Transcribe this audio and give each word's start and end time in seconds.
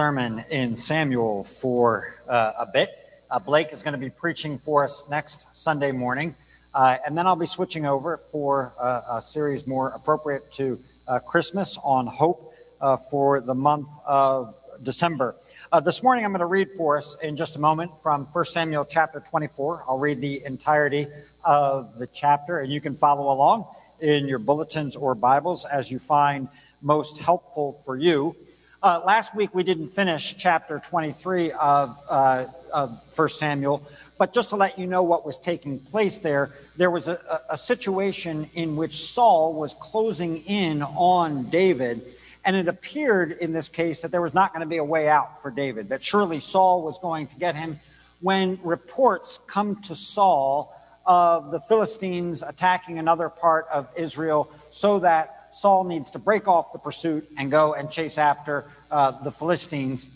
sermon 0.00 0.42
in 0.48 0.74
Samuel 0.74 1.44
for 1.44 2.14
uh, 2.26 2.52
a 2.60 2.64
bit. 2.64 2.88
Uh, 3.30 3.38
Blake 3.38 3.70
is 3.70 3.82
going 3.82 3.92
to 3.92 3.98
be 3.98 4.08
preaching 4.08 4.56
for 4.56 4.82
us 4.82 5.04
next 5.10 5.54
Sunday 5.54 5.92
morning, 5.92 6.34
uh, 6.72 6.96
and 7.06 7.18
then 7.18 7.26
I'll 7.26 7.36
be 7.36 7.44
switching 7.44 7.84
over 7.84 8.16
for 8.16 8.72
uh, 8.80 9.18
a 9.18 9.20
series 9.20 9.66
more 9.66 9.90
appropriate 9.90 10.50
to 10.52 10.78
uh, 11.06 11.18
Christmas 11.18 11.76
on 11.84 12.06
hope 12.06 12.54
uh, 12.80 12.96
for 12.96 13.42
the 13.42 13.54
month 13.54 13.88
of 14.06 14.54
December. 14.82 15.36
this 15.84 16.02
morning, 16.02 16.24
I'm 16.24 16.30
going 16.30 16.40
to 16.40 16.46
read 16.46 16.70
for 16.78 16.96
us 16.96 17.18
in 17.22 17.36
just 17.36 17.56
a 17.56 17.60
moment 17.60 17.90
from 18.02 18.24
1 18.24 18.44
Samuel 18.46 18.86
chapter 18.86 19.20
24. 19.20 19.84
I'll 19.86 19.98
read 19.98 20.22
the 20.22 20.42
entirety 20.46 21.08
of 21.44 21.98
the 21.98 22.06
chapter, 22.06 22.60
and 22.60 22.72
you 22.72 22.80
can 22.80 22.94
follow 22.94 23.30
along 23.30 23.66
in 24.00 24.26
your 24.26 24.38
bulletins 24.38 24.96
or 24.96 25.14
Bibles 25.14 25.66
as 25.66 25.90
you 25.90 25.98
find 25.98 26.48
most 26.80 27.18
helpful 27.18 27.82
for 27.84 27.98
you. 27.98 28.34
Uh, 28.82 28.98
last 29.04 29.34
week 29.34 29.54
we 29.54 29.62
didn't 29.62 29.90
finish 29.90 30.34
chapter 30.38 30.78
23 30.78 31.52
of, 31.52 31.98
uh, 32.08 32.46
of 32.72 32.98
1 33.14 33.28
Samuel, 33.28 33.86
but 34.16 34.32
just 34.32 34.48
to 34.48 34.56
let 34.56 34.78
you 34.78 34.86
know 34.86 35.02
what 35.02 35.26
was 35.26 35.38
taking 35.38 35.78
place 35.78 36.20
there, 36.20 36.50
there 36.78 36.90
was 36.90 37.06
a, 37.06 37.42
a 37.50 37.58
situation 37.58 38.48
in 38.54 38.76
which 38.76 39.02
Saul 39.04 39.52
was 39.52 39.74
closing 39.74 40.38
in 40.46 40.82
on 40.82 41.50
David, 41.50 42.00
and 42.42 42.56
it 42.56 42.68
appeared 42.68 43.32
in 43.32 43.52
this 43.52 43.68
case 43.68 44.00
that 44.00 44.12
there 44.12 44.22
was 44.22 44.32
not 44.32 44.54
going 44.54 44.62
to 44.62 44.66
be 44.68 44.78
a 44.78 44.84
way 44.84 45.10
out 45.10 45.42
for 45.42 45.50
David, 45.50 45.90
that 45.90 46.02
surely 46.02 46.40
Saul 46.40 46.82
was 46.82 46.98
going 47.00 47.26
to 47.26 47.36
get 47.36 47.54
him. 47.54 47.76
When 48.22 48.58
reports 48.62 49.40
come 49.46 49.76
to 49.82 49.94
Saul 49.94 50.74
of 51.04 51.50
the 51.50 51.60
Philistines 51.60 52.42
attacking 52.42 52.98
another 52.98 53.28
part 53.28 53.66
of 53.70 53.90
Israel 53.94 54.50
so 54.70 55.00
that 55.00 55.40
Saul 55.50 55.84
needs 55.84 56.10
to 56.10 56.18
break 56.18 56.48
off 56.48 56.72
the 56.72 56.78
pursuit 56.78 57.26
and 57.36 57.50
go 57.50 57.74
and 57.74 57.90
chase 57.90 58.18
after 58.18 58.64
uh, 58.90 59.12
the 59.22 59.30
Philistines, 59.30 60.06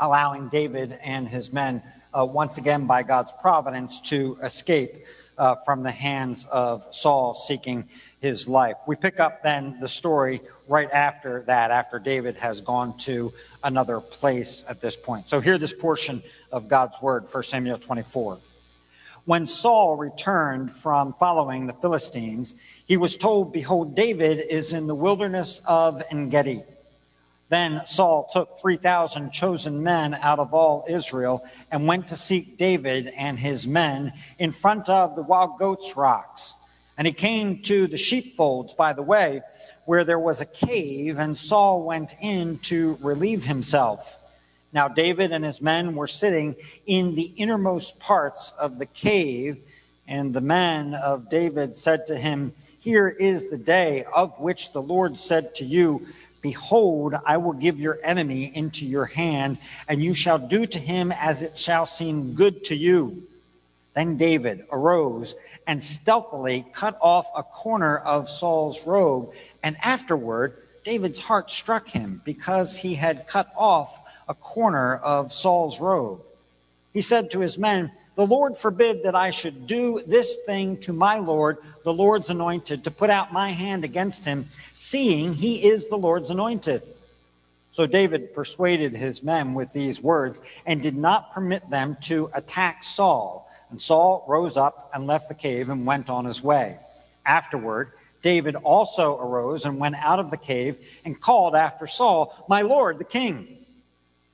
allowing 0.00 0.48
David 0.48 0.98
and 1.02 1.28
his 1.28 1.52
men, 1.52 1.82
uh, 2.14 2.26
once 2.28 2.58
again 2.58 2.86
by 2.86 3.02
God's 3.02 3.32
providence, 3.40 4.00
to 4.02 4.38
escape 4.42 4.94
uh, 5.38 5.56
from 5.64 5.82
the 5.82 5.90
hands 5.90 6.46
of 6.50 6.86
Saul 6.90 7.34
seeking 7.34 7.88
his 8.20 8.48
life. 8.48 8.76
We 8.86 8.96
pick 8.96 9.18
up 9.18 9.42
then 9.42 9.78
the 9.80 9.88
story 9.88 10.40
right 10.68 10.90
after 10.90 11.42
that, 11.42 11.70
after 11.70 11.98
David 11.98 12.36
has 12.36 12.60
gone 12.60 12.96
to 12.98 13.32
another 13.64 14.00
place 14.00 14.64
at 14.68 14.80
this 14.80 14.96
point. 14.96 15.28
So, 15.28 15.40
hear 15.40 15.58
this 15.58 15.72
portion 15.72 16.22
of 16.52 16.68
God's 16.68 17.00
word, 17.02 17.24
1 17.30 17.42
Samuel 17.42 17.78
24. 17.78 18.38
When 19.24 19.46
Saul 19.46 19.96
returned 19.96 20.72
from 20.72 21.12
following 21.12 21.66
the 21.66 21.72
Philistines, 21.72 22.54
he 22.86 22.96
was 22.96 23.16
told, 23.16 23.52
Behold, 23.52 23.94
David 23.94 24.44
is 24.50 24.72
in 24.72 24.88
the 24.88 24.96
wilderness 24.96 25.60
of 25.64 26.02
Engedi. 26.10 26.62
Then 27.52 27.82
Saul 27.84 28.30
took 28.32 28.58
3,000 28.60 29.30
chosen 29.30 29.82
men 29.82 30.14
out 30.14 30.38
of 30.38 30.54
all 30.54 30.86
Israel 30.88 31.44
and 31.70 31.86
went 31.86 32.08
to 32.08 32.16
seek 32.16 32.56
David 32.56 33.08
and 33.08 33.38
his 33.38 33.66
men 33.66 34.14
in 34.38 34.52
front 34.52 34.88
of 34.88 35.16
the 35.16 35.22
wild 35.22 35.58
goats' 35.58 35.94
rocks. 35.94 36.54
And 36.96 37.06
he 37.06 37.12
came 37.12 37.60
to 37.64 37.86
the 37.86 37.98
sheepfolds 37.98 38.72
by 38.72 38.94
the 38.94 39.02
way, 39.02 39.42
where 39.84 40.02
there 40.02 40.18
was 40.18 40.40
a 40.40 40.46
cave, 40.46 41.18
and 41.18 41.36
Saul 41.36 41.82
went 41.82 42.14
in 42.22 42.56
to 42.60 42.96
relieve 43.02 43.44
himself. 43.44 44.18
Now, 44.72 44.88
David 44.88 45.30
and 45.30 45.44
his 45.44 45.60
men 45.60 45.94
were 45.94 46.06
sitting 46.06 46.56
in 46.86 47.16
the 47.16 47.34
innermost 47.36 48.00
parts 48.00 48.54
of 48.58 48.78
the 48.78 48.86
cave, 48.86 49.58
and 50.08 50.32
the 50.32 50.40
men 50.40 50.94
of 50.94 51.28
David 51.28 51.76
said 51.76 52.06
to 52.06 52.16
him, 52.16 52.54
Here 52.80 53.08
is 53.08 53.50
the 53.50 53.58
day 53.58 54.04
of 54.04 54.40
which 54.40 54.72
the 54.72 54.80
Lord 54.80 55.18
said 55.18 55.54
to 55.56 55.66
you, 55.66 56.06
Behold, 56.42 57.14
I 57.24 57.36
will 57.36 57.52
give 57.52 57.78
your 57.78 57.98
enemy 58.02 58.50
into 58.54 58.84
your 58.84 59.06
hand, 59.06 59.58
and 59.88 60.02
you 60.02 60.12
shall 60.12 60.38
do 60.38 60.66
to 60.66 60.78
him 60.78 61.12
as 61.12 61.40
it 61.40 61.56
shall 61.56 61.86
seem 61.86 62.34
good 62.34 62.64
to 62.64 62.74
you. 62.74 63.22
Then 63.94 64.16
David 64.16 64.66
arose 64.72 65.36
and 65.66 65.82
stealthily 65.82 66.66
cut 66.72 66.98
off 67.00 67.26
a 67.36 67.42
corner 67.44 67.98
of 67.98 68.28
Saul's 68.28 68.86
robe, 68.86 69.32
and 69.62 69.76
afterward 69.82 70.56
David's 70.84 71.20
heart 71.20 71.50
struck 71.50 71.88
him 71.88 72.20
because 72.24 72.78
he 72.78 72.96
had 72.96 73.28
cut 73.28 73.48
off 73.56 74.00
a 74.28 74.34
corner 74.34 74.96
of 74.96 75.32
Saul's 75.32 75.80
robe. 75.80 76.22
He 76.92 77.00
said 77.00 77.30
to 77.30 77.40
his 77.40 77.56
men, 77.56 77.92
The 78.14 78.26
Lord 78.26 78.58
forbid 78.58 79.04
that 79.04 79.14
I 79.14 79.30
should 79.30 79.66
do 79.66 80.02
this 80.06 80.36
thing 80.44 80.76
to 80.80 80.92
my 80.92 81.18
Lord, 81.18 81.56
the 81.84 81.94
Lord's 81.94 82.28
anointed, 82.28 82.84
to 82.84 82.90
put 82.90 83.08
out 83.08 83.32
my 83.32 83.52
hand 83.52 83.84
against 83.84 84.26
him, 84.26 84.46
seeing 84.74 85.32
he 85.32 85.66
is 85.66 85.88
the 85.88 85.96
Lord's 85.96 86.28
anointed. 86.28 86.82
So 87.72 87.86
David 87.86 88.34
persuaded 88.34 88.92
his 88.92 89.22
men 89.22 89.54
with 89.54 89.72
these 89.72 90.02
words 90.02 90.42
and 90.66 90.82
did 90.82 90.96
not 90.96 91.32
permit 91.32 91.70
them 91.70 91.96
to 92.02 92.28
attack 92.34 92.84
Saul. 92.84 93.50
And 93.70 93.80
Saul 93.80 94.26
rose 94.28 94.58
up 94.58 94.90
and 94.92 95.06
left 95.06 95.28
the 95.28 95.34
cave 95.34 95.70
and 95.70 95.86
went 95.86 96.10
on 96.10 96.26
his 96.26 96.42
way. 96.42 96.76
Afterward, 97.24 97.92
David 98.20 98.56
also 98.56 99.18
arose 99.18 99.64
and 99.64 99.78
went 99.78 99.96
out 99.96 100.18
of 100.18 100.30
the 100.30 100.36
cave 100.36 100.76
and 101.06 101.18
called 101.18 101.54
after 101.54 101.86
Saul, 101.86 102.44
My 102.46 102.60
Lord, 102.60 102.98
the 102.98 103.04
king. 103.04 103.48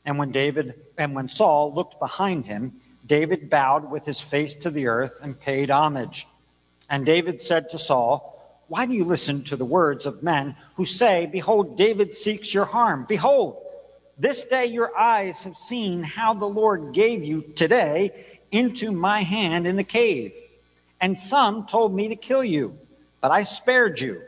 And 0.04 0.18
when 0.18 0.32
David 0.32 0.74
and 0.96 1.14
when 1.14 1.28
Saul 1.28 1.72
looked 1.72 2.00
behind 2.00 2.46
him, 2.46 2.72
David 3.08 3.50
bowed 3.50 3.90
with 3.90 4.04
his 4.04 4.20
face 4.20 4.54
to 4.56 4.70
the 4.70 4.86
earth 4.86 5.18
and 5.22 5.40
paid 5.40 5.70
homage. 5.70 6.28
And 6.90 7.04
David 7.04 7.40
said 7.40 7.70
to 7.70 7.78
Saul, 7.78 8.62
Why 8.68 8.86
do 8.86 8.92
you 8.92 9.04
listen 9.04 9.42
to 9.44 9.56
the 9.56 9.64
words 9.64 10.06
of 10.06 10.22
men 10.22 10.54
who 10.76 10.84
say, 10.84 11.26
Behold, 11.26 11.76
David 11.76 12.14
seeks 12.14 12.54
your 12.54 12.66
harm? 12.66 13.06
Behold, 13.08 13.56
this 14.18 14.44
day 14.44 14.66
your 14.66 14.96
eyes 14.96 15.44
have 15.44 15.56
seen 15.56 16.02
how 16.02 16.34
the 16.34 16.46
Lord 16.46 16.92
gave 16.92 17.24
you 17.24 17.42
today 17.56 18.12
into 18.52 18.92
my 18.92 19.22
hand 19.22 19.66
in 19.66 19.76
the 19.76 19.84
cave. 19.84 20.32
And 21.00 21.18
some 21.18 21.66
told 21.66 21.94
me 21.94 22.08
to 22.08 22.16
kill 22.16 22.44
you, 22.44 22.76
but 23.20 23.30
I 23.30 23.44
spared 23.44 24.00
you. 24.00 24.20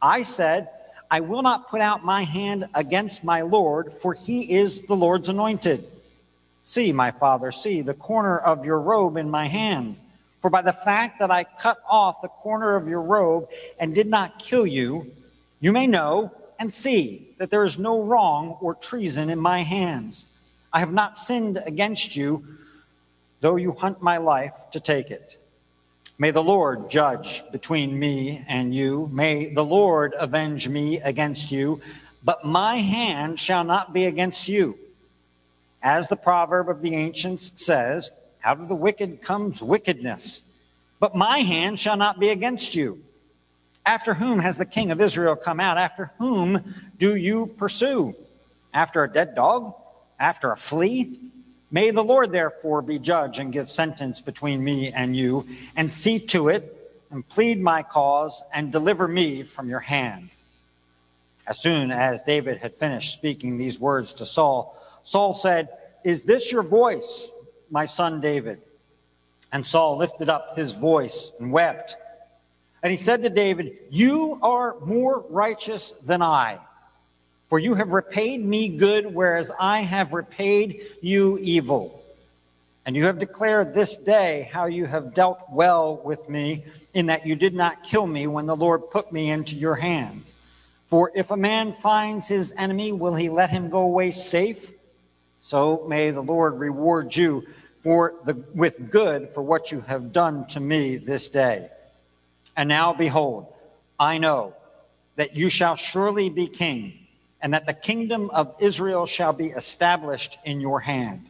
I 0.00 0.22
said, 0.22 0.68
I 1.10 1.20
will 1.20 1.42
not 1.42 1.68
put 1.68 1.80
out 1.80 2.04
my 2.04 2.22
hand 2.22 2.66
against 2.74 3.24
my 3.24 3.42
Lord, 3.42 3.92
for 3.92 4.14
he 4.14 4.54
is 4.54 4.82
the 4.82 4.96
Lord's 4.96 5.28
anointed. 5.28 5.84
See, 6.68 6.90
my 6.90 7.12
father, 7.12 7.52
see 7.52 7.80
the 7.80 7.94
corner 7.94 8.36
of 8.36 8.64
your 8.64 8.80
robe 8.80 9.16
in 9.16 9.30
my 9.30 9.46
hand. 9.46 9.98
For 10.40 10.50
by 10.50 10.62
the 10.62 10.72
fact 10.72 11.20
that 11.20 11.30
I 11.30 11.44
cut 11.44 11.78
off 11.88 12.22
the 12.22 12.28
corner 12.28 12.74
of 12.74 12.88
your 12.88 13.02
robe 13.02 13.46
and 13.78 13.94
did 13.94 14.08
not 14.08 14.40
kill 14.40 14.66
you, 14.66 15.06
you 15.60 15.72
may 15.72 15.86
know 15.86 16.32
and 16.58 16.74
see 16.74 17.28
that 17.38 17.52
there 17.52 17.62
is 17.62 17.78
no 17.78 18.02
wrong 18.02 18.58
or 18.60 18.74
treason 18.74 19.30
in 19.30 19.38
my 19.38 19.62
hands. 19.62 20.26
I 20.72 20.80
have 20.80 20.92
not 20.92 21.16
sinned 21.16 21.62
against 21.64 22.16
you, 22.16 22.44
though 23.42 23.54
you 23.54 23.70
hunt 23.70 24.02
my 24.02 24.16
life 24.16 24.56
to 24.72 24.80
take 24.80 25.12
it. 25.12 25.36
May 26.18 26.32
the 26.32 26.42
Lord 26.42 26.90
judge 26.90 27.44
between 27.52 27.96
me 27.96 28.44
and 28.48 28.74
you. 28.74 29.08
May 29.12 29.54
the 29.54 29.64
Lord 29.64 30.14
avenge 30.18 30.68
me 30.68 30.98
against 30.98 31.52
you, 31.52 31.80
but 32.24 32.44
my 32.44 32.80
hand 32.80 33.38
shall 33.38 33.62
not 33.62 33.92
be 33.92 34.06
against 34.06 34.48
you. 34.48 34.76
As 35.86 36.08
the 36.08 36.16
proverb 36.16 36.68
of 36.68 36.82
the 36.82 36.96
ancients 36.96 37.52
says, 37.54 38.10
out 38.42 38.58
of 38.58 38.66
the 38.66 38.74
wicked 38.74 39.22
comes 39.22 39.62
wickedness, 39.62 40.40
but 40.98 41.14
my 41.14 41.38
hand 41.38 41.78
shall 41.78 41.96
not 41.96 42.18
be 42.18 42.30
against 42.30 42.74
you. 42.74 42.98
After 43.86 44.14
whom 44.14 44.40
has 44.40 44.58
the 44.58 44.64
king 44.66 44.90
of 44.90 45.00
Israel 45.00 45.36
come 45.36 45.60
out? 45.60 45.78
After 45.78 46.10
whom 46.18 46.74
do 46.98 47.14
you 47.14 47.54
pursue? 47.56 48.16
After 48.74 49.04
a 49.04 49.08
dead 49.08 49.36
dog? 49.36 49.74
After 50.18 50.50
a 50.50 50.56
flea? 50.56 51.20
May 51.70 51.92
the 51.92 52.02
Lord 52.02 52.32
therefore 52.32 52.82
be 52.82 52.98
judge 52.98 53.38
and 53.38 53.52
give 53.52 53.70
sentence 53.70 54.20
between 54.20 54.64
me 54.64 54.90
and 54.90 55.14
you, 55.14 55.46
and 55.76 55.88
see 55.88 56.18
to 56.18 56.48
it, 56.48 56.96
and 57.12 57.28
plead 57.28 57.60
my 57.60 57.84
cause, 57.84 58.42
and 58.52 58.72
deliver 58.72 59.06
me 59.06 59.44
from 59.44 59.68
your 59.68 59.78
hand. 59.78 60.30
As 61.46 61.60
soon 61.60 61.92
as 61.92 62.24
David 62.24 62.58
had 62.58 62.74
finished 62.74 63.12
speaking 63.12 63.56
these 63.56 63.78
words 63.78 64.14
to 64.14 64.26
Saul, 64.26 64.72
Saul 65.06 65.34
said, 65.34 65.68
Is 66.04 66.24
this 66.24 66.52
your 66.52 66.62
voice, 66.62 67.30
my 67.70 67.84
son 67.84 68.20
David? 68.20 68.60
And 69.52 69.66
Saul 69.66 69.96
lifted 69.96 70.28
up 70.28 70.56
his 70.56 70.72
voice 70.72 71.32
and 71.38 71.52
wept. 71.52 71.96
And 72.82 72.90
he 72.90 72.96
said 72.96 73.22
to 73.22 73.30
David, 73.30 73.76
You 73.90 74.38
are 74.42 74.76
more 74.80 75.24
righteous 75.30 75.92
than 75.92 76.22
I 76.22 76.58
for 77.48 77.58
you 77.58 77.74
have 77.74 77.90
repaid 77.90 78.44
me 78.44 78.68
good, 78.68 79.14
whereas 79.14 79.52
I 79.58 79.80
have 79.80 80.12
repaid 80.12 80.80
you 81.00 81.38
evil. 81.38 82.02
And 82.84 82.96
you 82.96 83.04
have 83.04 83.18
declared 83.18 83.74
this 83.74 83.96
day 83.96 84.48
how 84.52 84.66
you 84.66 84.86
have 84.86 85.14
dealt 85.14 85.42
well 85.50 86.00
with 86.04 86.28
me, 86.28 86.64
in 86.94 87.06
that 87.06 87.26
you 87.26 87.36
did 87.36 87.54
not 87.54 87.82
kill 87.82 88.06
me 88.06 88.26
when 88.26 88.46
the 88.46 88.56
Lord 88.56 88.90
put 88.90 89.12
me 89.12 89.30
into 89.30 89.54
your 89.54 89.76
hands. 89.76 90.34
For 90.88 91.12
if 91.14 91.30
a 91.30 91.36
man 91.36 91.72
finds 91.72 92.28
his 92.28 92.52
enemy, 92.56 92.92
will 92.92 93.14
he 93.14 93.28
let 93.28 93.50
him 93.50 93.70
go 93.70 93.80
away 93.80 94.10
safe? 94.10 94.70
So 95.46 95.86
may 95.86 96.10
the 96.10 96.24
Lord 96.24 96.58
reward 96.58 97.14
you 97.14 97.46
for 97.78 98.14
the, 98.24 98.34
with 98.52 98.90
good 98.90 99.28
for 99.28 99.42
what 99.42 99.70
you 99.70 99.80
have 99.82 100.12
done 100.12 100.44
to 100.48 100.58
me 100.58 100.96
this 100.96 101.28
day. 101.28 101.68
And 102.56 102.68
now 102.68 102.92
behold, 102.92 103.46
I 103.96 104.18
know 104.18 104.54
that 105.14 105.36
you 105.36 105.48
shall 105.48 105.76
surely 105.76 106.30
be 106.30 106.48
king 106.48 106.94
and 107.40 107.54
that 107.54 107.64
the 107.64 107.74
kingdom 107.74 108.28
of 108.30 108.56
Israel 108.58 109.06
shall 109.06 109.32
be 109.32 109.46
established 109.46 110.36
in 110.44 110.60
your 110.60 110.80
hand. 110.80 111.20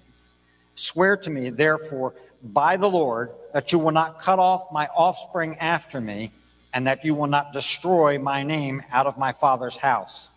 Swear 0.76 1.18
to 1.18 1.28
me, 1.28 1.50
therefore, 1.50 2.14
by 2.42 2.78
the 2.78 2.88
Lord, 2.88 3.28
that 3.52 3.70
you 3.70 3.78
will 3.78 3.92
not 3.92 4.22
cut 4.22 4.38
off 4.38 4.72
my 4.72 4.86
offspring 4.96 5.58
after 5.58 6.00
me, 6.00 6.30
and 6.72 6.86
that 6.86 7.04
you 7.04 7.14
will 7.14 7.26
not 7.26 7.52
destroy 7.52 8.18
my 8.18 8.44
name 8.44 8.82
out 8.90 9.06
of 9.06 9.18
my 9.18 9.32
father's 9.32 9.76
house. 9.76 10.30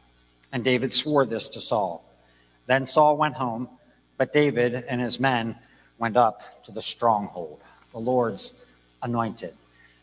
And 0.52 0.66
David 0.66 0.92
swore 0.92 1.26
this 1.26 1.48
to 1.48 1.62
Saul. 1.62 2.04
Then 2.70 2.86
Saul 2.86 3.18
went 3.18 3.34
home, 3.34 3.68
but 4.18 4.32
David 4.32 4.76
and 4.76 5.02
his 5.02 5.20
men 5.20 5.56
went 5.98 6.16
up 6.16 6.64
to 6.66 6.72
the 6.72 6.84
stronghold, 6.84 7.60
the 7.94 7.98
Lord's 7.98 8.54
anointed. 9.02 9.56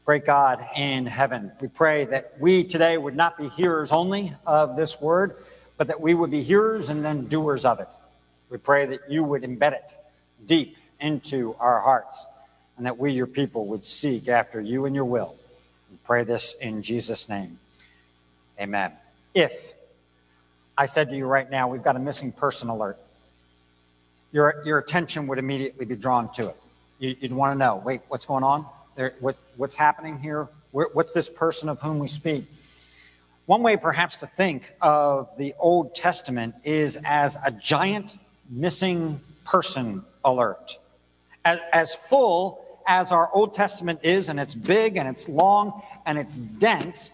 Great 0.05 0.27
God 0.27 0.67
in 0.77 1.07
heaven, 1.07 1.53
we 1.61 1.69
pray 1.69 2.07
that 2.07 2.33
we 2.41 2.65
today 2.65 2.99
would 2.99 3.15
not 3.15 3.39
be 3.39 3.49
hearers 3.49 3.93
only 3.93 4.33
of 4.45 4.75
this 4.75 5.01
word, 5.01 5.37
but 5.79 5.87
that 5.87 6.01
we 6.01 6.13
would 6.13 6.33
be 6.33 6.43
hearers 6.43 6.89
and 6.89 7.05
then 7.05 7.29
doers 7.29 7.65
of 7.65 7.79
it. 7.79 7.87
We 8.51 8.59
pray 8.59 8.85
that 8.87 9.09
you 9.09 9.23
would 9.23 9.43
embed 9.43 9.75
it 9.75 9.95
deep 10.45 10.77
into 10.99 11.55
our 11.61 11.79
hearts 11.79 12.27
and 12.77 12.85
that 12.87 12.99
we, 12.99 13.13
your 13.13 13.29
people, 13.29 13.67
would 13.67 13.85
seek 13.85 14.27
after 14.27 14.61
you 14.61 14.87
and 14.87 14.95
your 14.97 15.05
will. 15.05 15.37
We 15.89 15.99
pray 16.03 16.25
this 16.25 16.55
in 16.61 16.83
Jesus' 16.83 17.29
name. 17.29 17.61
Amen. 18.61 18.91
If 19.37 19.71
I 20.79 20.87
said 20.87 21.09
to 21.11 21.17
you 21.17 21.27
right 21.27 21.51
now, 21.51 21.69
we've 21.69 21.83
got 21.83 21.97
a 21.97 22.01
missing 22.01 22.33
person 22.33 22.69
alert, 22.69 22.99
your, 24.33 24.63
your 24.67 24.79
attention 24.79 25.27
would 25.29 25.39
immediately 25.39 25.87
be 25.87 25.97
drawn 25.97 26.31
to 26.35 26.49
it. 26.51 26.57
You, 26.99 27.17
would 27.23 27.33
want 27.33 27.55
to 27.55 27.59
know 27.59 27.83
wait, 27.85 28.03
what's 28.09 28.27
going 28.27 28.45
on? 28.45 28.67
There, 28.95 29.15
what, 29.21 29.37
what's 29.57 29.77
happening 29.77 30.19
here? 30.19 30.49
Where, 30.73 30.89
what's 30.93 31.13
this 31.13 31.29
person 31.29 31.69
of 31.69 31.81
whom 31.81 31.99
we 31.99 32.09
speak? 32.09 32.45
One 33.47 33.63
way, 33.63 33.77
perhaps, 33.77 34.17
to 34.19 34.27
think 34.27 34.73
of 34.83 35.31
the 35.39 35.55
Old 35.59 35.95
Testament 35.95 36.55
is 36.65 36.99
as 37.05 37.39
a 37.47 37.53
giant 37.53 38.19
missing 38.51 39.21
person 39.45 40.03
alert. 40.25 40.77
As, 41.45 41.61
as 41.73 41.95
full 41.95 42.61
as 42.87 43.13
our 43.13 43.33
Old 43.33 43.55
Testament 43.55 44.01
is, 44.03 44.29
and 44.29 44.39
it's 44.41 44.55
big 44.55 44.97
and 44.97 45.09
it's 45.09 45.29
long 45.29 45.81
and 46.05 46.19
it's 46.19 46.37
dense, 46.37 47.13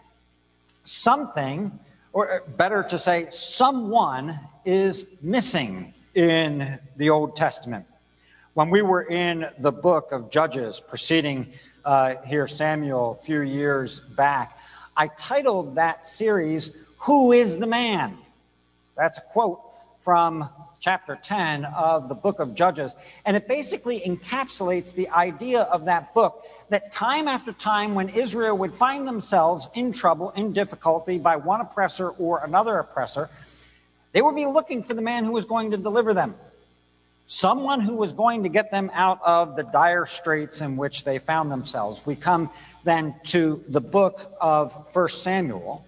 something, 0.84 1.78
or 2.12 2.42
better 2.56 2.82
to 2.82 2.98
say, 2.98 3.26
someone 3.30 4.38
is 4.64 5.06
missing 5.22 5.94
in 6.14 6.78
the 6.96 7.10
Old 7.10 7.36
Testament. 7.36 7.86
When 8.54 8.68
we 8.68 8.82
were 8.82 9.02
in 9.02 9.48
the 9.58 9.72
book 9.72 10.12
of 10.12 10.30
Judges 10.30 10.78
preceding 10.78 11.46
uh, 11.84 12.16
here 12.26 12.46
Samuel 12.46 13.18
a 13.18 13.24
few 13.24 13.40
years 13.40 14.00
back, 14.00 14.52
I 14.96 15.08
titled 15.08 15.76
that 15.76 16.06
series, 16.06 16.76
Who 16.98 17.32
is 17.32 17.58
the 17.58 17.66
Man? 17.66 18.18
That's 18.94 19.18
a 19.18 19.22
quote 19.22 19.60
from 20.02 20.48
chapter 20.82 21.17
10 21.17 21.64
of 21.64 22.08
the 22.08 22.14
book 22.14 22.40
of 22.40 22.55
Judges. 22.55 22.96
And 23.25 23.37
it 23.37 23.49
basically 23.49 24.00
encapsulates 24.00 24.94
the 24.94 25.08
idea 25.08 25.62
of 25.62 25.87
that 25.87 26.12
book 26.12 26.44
that 26.70 26.90
time 26.90 27.29
after 27.29 27.52
time, 27.52 27.94
when 27.94 28.08
Israel 28.08 28.58
would 28.58 28.73
find 28.73 29.06
themselves 29.06 29.69
in 29.75 29.93
trouble, 29.93 30.31
in 30.31 30.52
difficulty 30.52 31.19
by 31.19 31.37
one 31.37 31.61
oppressor 31.61 32.08
or 32.08 32.44
another 32.44 32.79
oppressor, 32.79 33.31
they 34.12 34.23
would 34.23 34.34
be 34.34 34.46
looking 34.46 34.82
for 34.82 34.94
the 34.94 35.02
man 35.02 35.25
who 35.25 35.32
was 35.32 35.44
going 35.44 35.70
to 35.70 35.76
deliver 35.76 36.12
them 36.12 36.34
someone 37.26 37.81
who 37.81 37.94
was 37.94 38.12
going 38.12 38.43
to 38.43 38.49
get 38.50 38.70
them 38.70 38.90
out 38.93 39.19
of 39.25 39.56
the 39.56 39.62
dire 39.62 40.05
straits 40.05 40.61
in 40.61 40.76
which 40.76 41.05
they 41.05 41.19
found 41.19 41.50
themselves. 41.50 42.05
We 42.05 42.14
come 42.14 42.50
then 42.84 43.14
to 43.25 43.62
the 43.69 43.81
book 43.81 44.20
of 44.40 44.93
First 44.93 45.23
Samuel, 45.23 45.87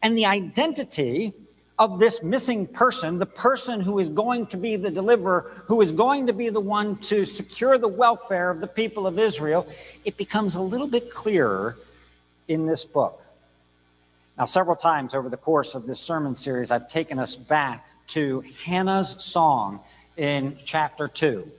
and 0.00 0.16
the 0.16 0.26
identity 0.26 1.34
of 1.78 1.98
this 1.98 2.22
missing 2.22 2.66
person, 2.66 3.18
the 3.18 3.26
person 3.26 3.80
who 3.80 3.98
is 3.98 4.08
going 4.08 4.46
to 4.46 4.56
be 4.56 4.76
the 4.76 4.90
deliverer, 4.90 5.50
who 5.66 5.80
is 5.80 5.90
going 5.92 6.26
to 6.26 6.32
be 6.32 6.48
the 6.48 6.60
one 6.60 6.96
to 6.96 7.24
secure 7.24 7.78
the 7.78 7.88
welfare 7.88 8.50
of 8.50 8.60
the 8.60 8.66
people 8.66 9.06
of 9.06 9.18
Israel, 9.18 9.66
it 10.04 10.16
becomes 10.16 10.54
a 10.54 10.60
little 10.60 10.86
bit 10.86 11.10
clearer 11.10 11.76
in 12.46 12.66
this 12.66 12.84
book. 12.84 13.20
Now, 14.38 14.44
several 14.44 14.76
times 14.76 15.14
over 15.14 15.28
the 15.28 15.36
course 15.36 15.74
of 15.74 15.86
this 15.86 16.00
sermon 16.00 16.36
series, 16.36 16.70
I've 16.70 16.88
taken 16.88 17.18
us 17.18 17.36
back 17.36 17.86
to 18.08 18.44
Hannah's 18.64 19.22
song 19.22 19.80
in 20.16 20.56
chapter 20.64 21.08
2. 21.08 21.50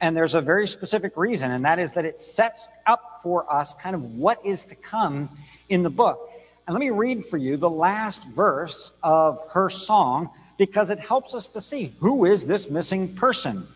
And 0.00 0.16
there's 0.16 0.34
a 0.34 0.40
very 0.40 0.66
specific 0.66 1.16
reason, 1.16 1.50
and 1.50 1.64
that 1.64 1.78
is 1.78 1.92
that 1.92 2.04
it 2.04 2.20
sets 2.20 2.68
up 2.86 3.20
for 3.22 3.52
us 3.52 3.74
kind 3.74 3.96
of 3.96 4.16
what 4.16 4.44
is 4.44 4.64
to 4.66 4.76
come 4.76 5.28
in 5.68 5.82
the 5.82 5.90
book. 5.90 6.20
And 6.68 6.74
let 6.74 6.80
me 6.80 6.90
read 6.90 7.24
for 7.24 7.38
you 7.38 7.56
the 7.56 7.68
last 7.68 8.28
verse 8.28 8.92
of 9.02 9.40
her 9.52 9.70
song 9.70 10.28
because 10.58 10.90
it 10.90 11.00
helps 11.00 11.34
us 11.34 11.48
to 11.48 11.60
see 11.60 11.92
who 11.98 12.26
is 12.26 12.46
this 12.46 12.68
missing 12.70 13.16
person. 13.16 13.66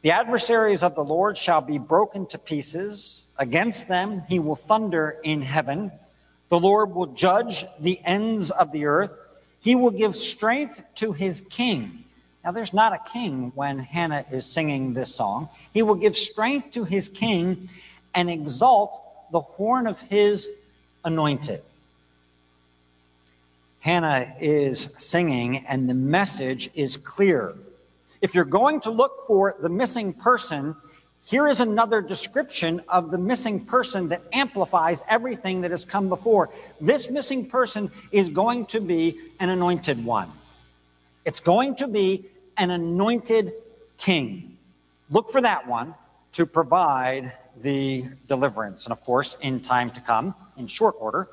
The 0.00 0.12
adversaries 0.12 0.82
of 0.82 0.94
the 0.94 1.04
Lord 1.04 1.36
shall 1.36 1.60
be 1.60 1.78
broken 1.78 2.24
to 2.26 2.38
pieces. 2.38 3.26
Against 3.38 3.86
them 3.86 4.22
he 4.28 4.38
will 4.40 4.56
thunder 4.56 5.16
in 5.22 5.42
heaven. 5.42 5.92
The 6.48 6.58
Lord 6.58 6.94
will 6.94 7.06
judge 7.06 7.64
the 7.78 8.00
ends 8.04 8.50
of 8.50 8.72
the 8.72 8.86
earth. 8.86 9.12
He 9.60 9.76
will 9.76 9.90
give 9.90 10.16
strength 10.16 10.82
to 10.96 11.12
his 11.12 11.42
king 11.42 12.02
now, 12.44 12.50
there's 12.50 12.72
not 12.72 12.92
a 12.92 13.10
king 13.10 13.52
when 13.54 13.78
Hannah 13.78 14.24
is 14.32 14.44
singing 14.44 14.94
this 14.94 15.14
song. 15.14 15.48
He 15.72 15.82
will 15.82 15.94
give 15.94 16.16
strength 16.16 16.72
to 16.72 16.84
his 16.84 17.08
king 17.08 17.68
and 18.14 18.28
exalt 18.28 18.98
the 19.30 19.40
horn 19.40 19.86
of 19.86 20.00
his 20.00 20.48
anointed. 21.04 21.62
Hannah 23.82 24.32
is 24.40 24.90
singing, 24.96 25.66
and 25.66 25.90
the 25.90 25.94
message 25.94 26.70
is 26.72 26.96
clear. 26.96 27.56
If 28.20 28.32
you're 28.32 28.44
going 28.44 28.80
to 28.82 28.92
look 28.92 29.26
for 29.26 29.56
the 29.60 29.68
missing 29.68 30.12
person, 30.12 30.76
here 31.26 31.48
is 31.48 31.58
another 31.58 32.00
description 32.00 32.80
of 32.88 33.10
the 33.10 33.18
missing 33.18 33.64
person 33.64 34.10
that 34.10 34.22
amplifies 34.32 35.02
everything 35.08 35.62
that 35.62 35.72
has 35.72 35.84
come 35.84 36.08
before. 36.08 36.48
This 36.80 37.10
missing 37.10 37.50
person 37.50 37.90
is 38.12 38.30
going 38.30 38.66
to 38.66 38.80
be 38.80 39.18
an 39.40 39.48
anointed 39.48 40.04
one. 40.04 40.28
It's 41.24 41.40
going 41.40 41.74
to 41.76 41.88
be 41.88 42.26
an 42.56 42.70
anointed 42.70 43.52
king. 43.98 44.58
Look 45.10 45.32
for 45.32 45.42
that 45.42 45.66
one 45.66 45.96
to 46.34 46.46
provide 46.46 47.32
the 47.60 48.04
deliverance. 48.28 48.86
And 48.86 48.92
of 48.92 49.00
course, 49.00 49.36
in 49.40 49.58
time 49.58 49.90
to 49.90 50.00
come, 50.00 50.36
in 50.56 50.68
short 50.68 50.94
order, 51.00 51.28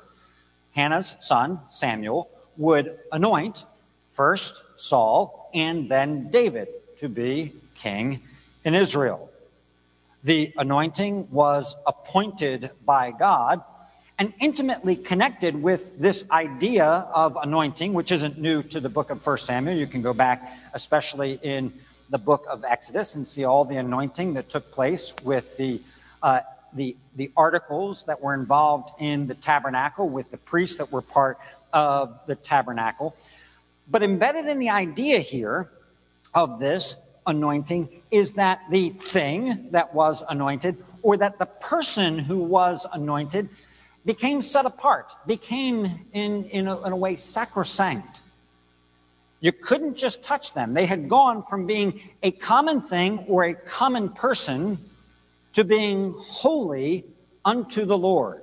Hannah's 0.74 1.16
son, 1.20 1.60
Samuel, 1.68 2.28
would 2.56 2.98
anoint 3.12 3.64
first 4.10 4.62
Saul 4.76 5.50
and 5.54 5.88
then 5.88 6.30
David 6.30 6.68
to 6.98 7.08
be 7.08 7.52
king 7.74 8.20
in 8.64 8.74
Israel. 8.74 9.30
The 10.22 10.52
anointing 10.56 11.30
was 11.30 11.76
appointed 11.86 12.70
by 12.84 13.10
God 13.10 13.62
and 14.18 14.34
intimately 14.38 14.96
connected 14.96 15.62
with 15.62 15.98
this 15.98 16.26
idea 16.30 16.86
of 16.86 17.38
anointing, 17.42 17.94
which 17.94 18.12
isn't 18.12 18.36
new 18.36 18.62
to 18.64 18.78
the 18.78 18.90
book 18.90 19.08
of 19.08 19.22
First 19.22 19.46
Samuel. 19.46 19.74
You 19.76 19.86
can 19.86 20.02
go 20.02 20.12
back, 20.12 20.42
especially 20.74 21.38
in 21.42 21.72
the 22.10 22.18
book 22.18 22.44
of 22.50 22.62
Exodus, 22.62 23.14
and 23.14 23.26
see 23.26 23.44
all 23.44 23.64
the 23.64 23.76
anointing 23.76 24.34
that 24.34 24.50
took 24.50 24.70
place 24.72 25.14
with 25.24 25.56
the 25.56 25.80
uh, 26.22 26.40
the 26.74 26.96
the 27.16 27.30
articles 27.34 28.04
that 28.04 28.20
were 28.20 28.34
involved 28.34 28.90
in 28.98 29.26
the 29.26 29.34
tabernacle, 29.34 30.06
with 30.06 30.30
the 30.30 30.36
priests 30.36 30.76
that 30.76 30.92
were 30.92 31.00
part 31.00 31.38
of 31.72 32.18
the 32.26 32.34
tabernacle. 32.34 33.16
But 33.88 34.02
embedded 34.02 34.46
in 34.46 34.58
the 34.58 34.70
idea 34.70 35.18
here 35.20 35.70
of 36.34 36.60
this 36.60 36.96
anointing 37.26 37.88
is 38.10 38.34
that 38.34 38.60
the 38.70 38.90
thing 38.90 39.70
that 39.70 39.94
was 39.94 40.22
anointed, 40.28 40.76
or 41.02 41.16
that 41.16 41.38
the 41.38 41.46
person 41.46 42.18
who 42.18 42.42
was 42.44 42.86
anointed, 42.92 43.48
became 44.04 44.42
set 44.42 44.64
apart, 44.64 45.12
became 45.26 46.06
in, 46.12 46.44
in, 46.46 46.66
a, 46.66 46.86
in 46.86 46.92
a 46.92 46.96
way 46.96 47.16
sacrosanct. 47.16 48.20
You 49.40 49.52
couldn't 49.52 49.96
just 49.96 50.22
touch 50.22 50.52
them. 50.52 50.74
They 50.74 50.86
had 50.86 51.08
gone 51.08 51.42
from 51.42 51.66
being 51.66 52.00
a 52.22 52.30
common 52.30 52.80
thing 52.80 53.20
or 53.26 53.44
a 53.44 53.54
common 53.54 54.10
person 54.10 54.78
to 55.54 55.64
being 55.64 56.14
holy 56.18 57.04
unto 57.44 57.84
the 57.84 57.96
Lord. 57.96 58.42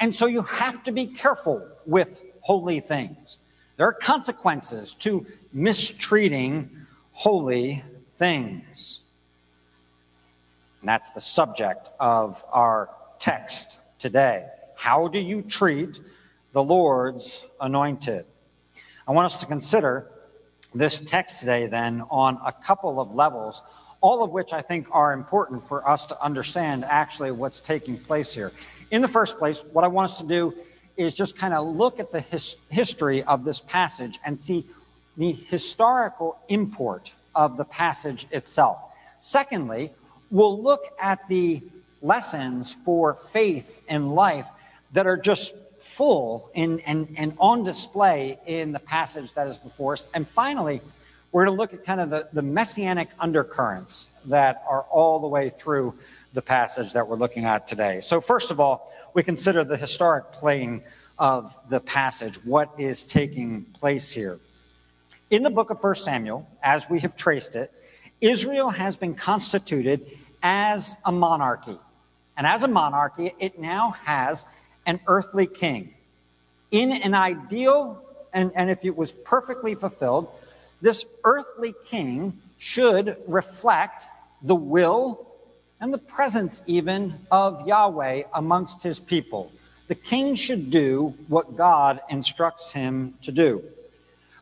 And 0.00 0.16
so 0.16 0.26
you 0.26 0.42
have 0.42 0.82
to 0.84 0.92
be 0.92 1.06
careful 1.06 1.66
with 1.86 2.20
holy 2.44 2.78
things. 2.78 3.38
There 3.78 3.86
are 3.86 3.92
consequences 3.92 4.92
to 5.00 5.26
mistreating 5.52 6.68
holy 7.12 7.82
things. 8.12 9.00
And 10.80 10.88
that's 10.88 11.10
the 11.12 11.22
subject 11.22 11.88
of 11.98 12.44
our 12.52 12.90
text 13.18 13.80
today. 13.98 14.46
How 14.76 15.08
do 15.08 15.18
you 15.18 15.40
treat 15.40 15.98
the 16.52 16.62
Lord's 16.62 17.46
anointed? 17.62 18.26
I 19.08 19.12
want 19.12 19.24
us 19.24 19.36
to 19.36 19.46
consider 19.46 20.06
this 20.74 21.00
text 21.00 21.40
today, 21.40 21.66
then, 21.66 22.02
on 22.10 22.38
a 22.44 22.52
couple 22.52 23.00
of 23.00 23.14
levels, 23.14 23.62
all 24.02 24.22
of 24.22 24.32
which 24.32 24.52
I 24.52 24.60
think 24.60 24.86
are 24.90 25.14
important 25.14 25.62
for 25.62 25.88
us 25.88 26.04
to 26.06 26.22
understand 26.22 26.84
actually 26.84 27.30
what's 27.30 27.60
taking 27.60 27.96
place 27.96 28.34
here. 28.34 28.52
In 28.90 29.00
the 29.00 29.08
first 29.08 29.38
place, 29.38 29.64
what 29.72 29.82
I 29.84 29.88
want 29.88 30.10
us 30.10 30.20
to 30.20 30.26
do 30.26 30.54
is 30.96 31.14
just 31.14 31.36
kind 31.36 31.54
of 31.54 31.66
look 31.66 31.98
at 31.98 32.12
the 32.12 32.20
his, 32.20 32.56
history 32.70 33.22
of 33.22 33.44
this 33.44 33.60
passage 33.60 34.18
and 34.24 34.38
see 34.38 34.64
the 35.16 35.32
historical 35.32 36.38
import 36.48 37.12
of 37.34 37.56
the 37.56 37.64
passage 37.64 38.26
itself. 38.30 38.78
Secondly, 39.18 39.90
we'll 40.30 40.60
look 40.62 40.84
at 41.00 41.26
the 41.28 41.62
lessons 42.02 42.74
for 42.84 43.14
faith 43.14 43.82
and 43.88 44.14
life 44.14 44.48
that 44.92 45.06
are 45.06 45.16
just 45.16 45.54
full 45.78 46.50
in, 46.54 46.80
and, 46.80 47.08
and 47.16 47.34
on 47.38 47.64
display 47.64 48.38
in 48.46 48.72
the 48.72 48.78
passage 48.78 49.32
that 49.34 49.46
is 49.46 49.58
before 49.58 49.94
us. 49.94 50.08
And 50.14 50.26
finally, 50.26 50.80
we're 51.32 51.46
going 51.46 51.56
to 51.56 51.60
look 51.60 51.74
at 51.74 51.84
kind 51.84 52.00
of 52.00 52.10
the, 52.10 52.28
the 52.32 52.42
messianic 52.42 53.08
undercurrents 53.18 54.08
that 54.26 54.62
are 54.68 54.82
all 54.82 55.18
the 55.18 55.26
way 55.26 55.50
through 55.50 55.94
the 56.32 56.42
passage 56.42 56.92
that 56.92 57.08
we're 57.08 57.16
looking 57.16 57.44
at 57.44 57.68
today. 57.68 58.00
So, 58.02 58.20
first 58.20 58.50
of 58.50 58.60
all, 58.60 58.92
we 59.14 59.22
consider 59.22 59.64
the 59.64 59.76
historic 59.76 60.32
plane 60.32 60.82
of 61.18 61.56
the 61.68 61.80
passage, 61.80 62.44
what 62.44 62.70
is 62.76 63.04
taking 63.04 63.64
place 63.64 64.10
here. 64.12 64.38
In 65.30 65.44
the 65.44 65.50
book 65.50 65.70
of 65.70 65.82
1 65.82 65.94
Samuel, 65.94 66.48
as 66.62 66.90
we 66.90 67.00
have 67.00 67.16
traced 67.16 67.54
it, 67.54 67.72
Israel 68.20 68.70
has 68.70 68.96
been 68.96 69.14
constituted 69.14 70.04
as 70.42 70.96
a 71.04 71.12
monarchy. 71.12 71.78
And 72.36 72.46
as 72.46 72.64
a 72.64 72.68
monarchy, 72.68 73.32
it 73.38 73.58
now 73.58 73.92
has 74.04 74.44
an 74.84 74.98
earthly 75.06 75.46
king. 75.46 75.94
In 76.72 76.92
an 76.92 77.14
ideal, 77.14 78.02
and, 78.32 78.50
and 78.56 78.68
if 78.68 78.84
it 78.84 78.96
was 78.96 79.12
perfectly 79.12 79.76
fulfilled, 79.76 80.28
this 80.82 81.06
earthly 81.22 81.74
king 81.86 82.34
should 82.58 83.16
reflect 83.28 84.04
the 84.42 84.56
will 84.56 85.33
and 85.80 85.92
the 85.92 85.98
presence 85.98 86.62
even 86.66 87.14
of 87.30 87.66
Yahweh 87.66 88.22
amongst 88.32 88.82
his 88.82 89.00
people. 89.00 89.52
The 89.88 89.94
king 89.94 90.34
should 90.34 90.70
do 90.70 91.14
what 91.28 91.56
God 91.56 92.00
instructs 92.08 92.72
him 92.72 93.14
to 93.22 93.32
do. 93.32 93.62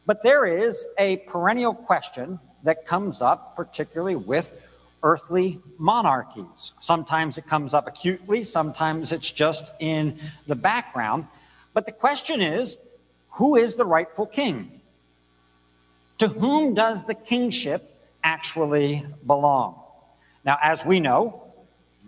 But 0.06 0.22
there 0.22 0.46
is 0.46 0.86
a 0.98 1.18
perennial 1.18 1.74
question 1.74 2.38
that 2.62 2.86
comes 2.86 3.20
up, 3.20 3.56
particularly 3.56 4.16
with 4.16 4.68
earthly 5.02 5.58
monarchies. 5.78 6.72
Sometimes 6.80 7.38
it 7.38 7.46
comes 7.46 7.74
up 7.74 7.88
acutely, 7.88 8.44
sometimes 8.44 9.12
it's 9.12 9.30
just 9.30 9.72
in 9.80 10.18
the 10.46 10.54
background. 10.54 11.26
But 11.74 11.86
the 11.86 11.92
question 11.92 12.40
is 12.40 12.76
who 13.30 13.56
is 13.56 13.76
the 13.76 13.84
rightful 13.84 14.26
king? 14.26 14.80
To 16.18 16.28
whom 16.28 16.74
does 16.74 17.04
the 17.04 17.14
kingship 17.14 17.82
actually 18.22 19.04
belong? 19.26 19.81
Now, 20.44 20.58
as 20.62 20.84
we 20.84 21.00
know, 21.00 21.42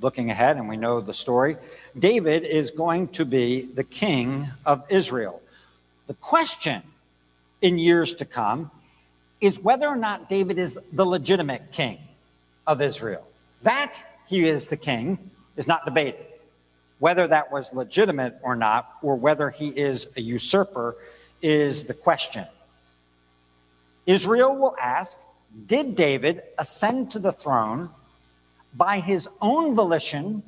looking 0.01 0.31
ahead 0.31 0.57
and 0.57 0.69
we 0.69 0.77
know 0.77 1.01
the 1.01 1.15
story, 1.15 1.57
David 1.99 2.45
is 2.45 2.71
going 2.71 3.09
to 3.09 3.25
be 3.25 3.63
the 3.63 3.85
king 3.85 4.49
of 4.67 4.85
Israel. 4.91 5.41
The 6.07 6.15
question 6.15 6.83
in 7.63 7.79
years 7.79 8.15
to 8.15 8.25
come 8.25 8.71
is 9.41 9.61
whether 9.61 9.87
or 9.87 9.97
not 9.97 10.29
David 10.29 10.59
is 10.59 10.79
the 10.93 11.07
legitimate 11.07 11.73
king 11.73 11.99
of 12.67 12.81
Israel. 12.81 13.27
That 13.63 14.03
he 14.27 14.47
is 14.47 14.67
the 14.67 14.77
king 14.77 15.19
is 15.57 15.67
not 15.67 15.85
debated. 15.85 16.25
Whether 16.99 17.27
that 17.29 17.53
was 17.53 17.73
legitimate 17.73 18.35
or 18.43 18.57
not, 18.57 18.89
or 19.03 19.17
whether 19.17 19.51
he 19.51 19.69
is 19.69 20.09
a 20.17 20.21
usurper, 20.21 20.97
is 21.43 21.85
the 21.85 21.95
question. 21.95 22.47
Israel 24.07 24.55
will 24.55 24.77
ask 24.81 25.19
Did 25.67 25.97
David 25.97 26.43
ascend 26.59 27.11
to 27.13 27.19
the 27.19 27.33
throne 27.33 27.91
by 28.77 29.01
his 29.01 29.29
own 29.41 29.75
volition, 29.75 30.43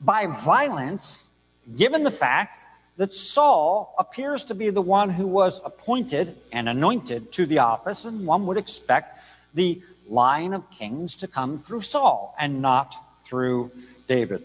by 0.00 0.26
violence, 0.26 1.28
given 1.76 2.04
the 2.04 2.10
fact 2.10 2.62
that 2.96 3.12
Saul 3.12 3.94
appears 3.98 4.44
to 4.44 4.54
be 4.54 4.70
the 4.70 4.82
one 4.82 5.10
who 5.10 5.26
was 5.26 5.60
appointed 5.64 6.34
and 6.52 6.68
anointed 6.68 7.32
to 7.32 7.46
the 7.46 7.58
office, 7.58 8.04
and 8.04 8.26
one 8.26 8.46
would 8.46 8.56
expect 8.56 9.18
the 9.54 9.80
line 10.08 10.52
of 10.52 10.70
kings 10.70 11.14
to 11.16 11.26
come 11.26 11.58
through 11.58 11.82
Saul 11.82 12.34
and 12.38 12.62
not 12.62 12.94
through 13.24 13.70
David. 14.06 14.42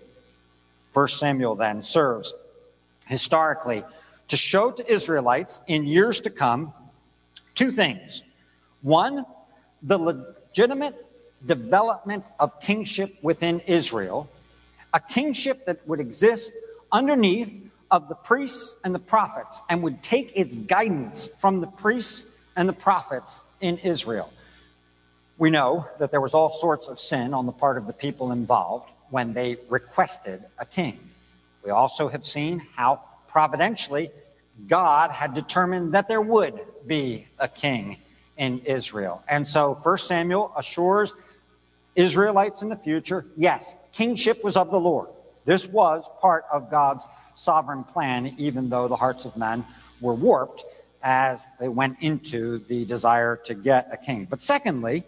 First 0.91 1.19
Samuel 1.19 1.55
then 1.55 1.83
serves 1.83 2.33
historically 3.07 3.83
to 4.27 4.37
show 4.37 4.71
to 4.71 4.91
Israelites 4.91 5.61
in 5.67 5.85
years 5.85 6.21
to 6.21 6.29
come 6.29 6.73
two 7.55 7.71
things. 7.71 8.21
One, 8.81 9.25
the 9.83 9.97
legitimate 9.97 10.95
development 11.45 12.31
of 12.39 12.59
kingship 12.59 13.15
within 13.21 13.59
Israel, 13.61 14.29
a 14.93 14.99
kingship 14.99 15.65
that 15.65 15.87
would 15.87 15.99
exist 15.99 16.53
underneath 16.91 17.71
of 17.89 18.07
the 18.07 18.15
priests 18.15 18.77
and 18.83 18.95
the 18.95 18.99
prophets 18.99 19.61
and 19.69 19.83
would 19.83 20.01
take 20.01 20.31
its 20.35 20.55
guidance 20.55 21.29
from 21.39 21.61
the 21.61 21.67
priests 21.67 22.25
and 22.55 22.67
the 22.67 22.73
prophets 22.73 23.41
in 23.59 23.77
Israel. 23.79 24.31
We 25.37 25.49
know 25.49 25.87
that 25.99 26.11
there 26.11 26.21
was 26.21 26.33
all 26.33 26.49
sorts 26.49 26.87
of 26.87 26.99
sin 26.99 27.33
on 27.33 27.45
the 27.45 27.51
part 27.51 27.77
of 27.77 27.87
the 27.87 27.93
people 27.93 28.31
involved 28.31 28.89
when 29.09 29.33
they 29.33 29.57
requested 29.69 30.43
a 30.59 30.65
king. 30.65 30.99
We 31.63 31.71
also 31.71 32.07
have 32.09 32.25
seen 32.25 32.65
how 32.75 33.01
providentially 33.27 34.11
God 34.67 35.11
had 35.11 35.33
determined 35.33 35.93
that 35.93 36.07
there 36.07 36.21
would 36.21 36.59
be 36.85 37.27
a 37.39 37.47
king 37.47 37.97
in 38.37 38.59
Israel. 38.65 39.23
And 39.27 39.47
so 39.47 39.73
1 39.73 39.97
Samuel 39.97 40.51
assures 40.55 41.13
Israelites 41.95 42.61
in 42.61 42.69
the 42.69 42.75
future, 42.75 43.25
yes, 43.35 43.75
kingship 43.91 44.43
was 44.43 44.55
of 44.55 44.71
the 44.71 44.79
Lord. 44.79 45.09
This 45.45 45.67
was 45.67 46.09
part 46.21 46.45
of 46.51 46.69
God's 46.69 47.07
sovereign 47.35 47.83
plan, 47.83 48.33
even 48.37 48.69
though 48.69 48.87
the 48.87 48.95
hearts 48.95 49.25
of 49.25 49.35
men 49.35 49.65
were 49.99 50.13
warped 50.13 50.63
as 51.03 51.47
they 51.59 51.67
went 51.67 51.97
into 52.01 52.59
the 52.59 52.85
desire 52.85 53.35
to 53.45 53.53
get 53.53 53.89
a 53.91 53.97
king. 53.97 54.27
But 54.29 54.41
secondly, 54.41 55.03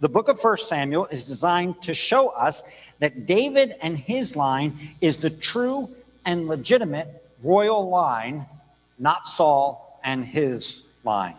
the 0.00 0.08
book 0.08 0.28
of 0.28 0.42
1 0.42 0.58
Samuel 0.58 1.06
is 1.06 1.24
designed 1.24 1.80
to 1.82 1.94
show 1.94 2.28
us 2.28 2.62
that 2.98 3.26
David 3.26 3.74
and 3.80 3.96
his 3.96 4.36
line 4.36 4.76
is 5.00 5.16
the 5.16 5.30
true 5.30 5.88
and 6.26 6.48
legitimate 6.48 7.08
royal 7.42 7.88
line, 7.88 8.46
not 8.98 9.26
Saul 9.26 10.00
and 10.04 10.24
his 10.24 10.82
line. 11.02 11.34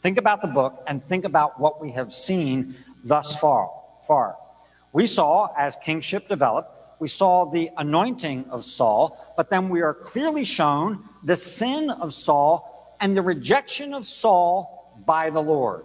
Think 0.00 0.16
about 0.16 0.42
the 0.42 0.48
book 0.48 0.82
and 0.86 1.04
think 1.04 1.24
about 1.24 1.60
what 1.60 1.80
we 1.80 1.92
have 1.92 2.12
seen 2.12 2.74
thus 3.04 3.38
far 3.38 3.70
far. 4.06 4.36
We 4.92 5.06
saw 5.06 5.48
as 5.56 5.76
kingship 5.76 6.28
developed, 6.28 6.70
we 7.00 7.08
saw 7.08 7.46
the 7.46 7.70
anointing 7.76 8.46
of 8.50 8.64
Saul, 8.64 9.18
but 9.36 9.50
then 9.50 9.68
we 9.70 9.82
are 9.82 9.94
clearly 9.94 10.44
shown 10.44 11.02
the 11.24 11.36
sin 11.36 11.90
of 11.90 12.14
Saul 12.14 12.96
and 13.00 13.16
the 13.16 13.22
rejection 13.22 13.92
of 13.92 14.06
Saul 14.06 14.94
by 15.04 15.30
the 15.30 15.42
Lord. 15.42 15.84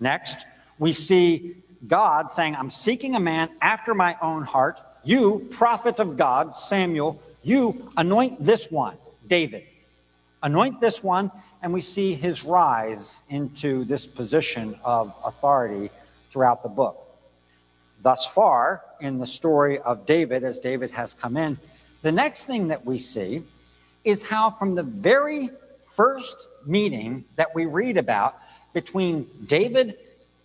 Next, 0.00 0.46
we 0.78 0.92
see 0.92 1.56
God 1.86 2.32
saying, 2.32 2.56
I'm 2.56 2.70
seeking 2.70 3.14
a 3.14 3.20
man 3.20 3.50
after 3.60 3.94
my 3.94 4.16
own 4.22 4.42
heart. 4.44 4.80
You, 5.04 5.46
prophet 5.50 5.98
of 5.98 6.16
God, 6.16 6.56
Samuel, 6.56 7.20
you 7.42 7.90
anoint 7.96 8.42
this 8.42 8.70
one, 8.70 8.96
David. 9.26 9.64
Anoint 10.42 10.80
this 10.80 11.04
one, 11.04 11.30
and 11.62 11.72
we 11.74 11.82
see 11.82 12.14
his 12.14 12.44
rise 12.44 13.20
into 13.28 13.84
this 13.84 14.06
position 14.06 14.74
of 14.82 15.14
authority 15.24 15.90
throughout 16.30 16.62
the 16.62 16.68
book. 16.68 16.96
Thus 18.02 18.26
far, 18.26 18.82
in 19.00 19.18
the 19.18 19.26
story 19.26 19.78
of 19.78 20.06
David, 20.06 20.42
as 20.44 20.58
David 20.58 20.92
has 20.92 21.12
come 21.14 21.36
in, 21.36 21.58
the 22.02 22.12
next 22.12 22.44
thing 22.44 22.68
that 22.68 22.86
we 22.86 22.98
see 22.98 23.42
is 24.04 24.28
how, 24.28 24.50
from 24.50 24.74
the 24.74 24.82
very 24.82 25.50
first 25.82 26.48
meeting 26.64 27.24
that 27.36 27.54
we 27.54 27.66
read 27.66 27.98
about 27.98 28.34
between 28.72 29.26
David 29.46 29.96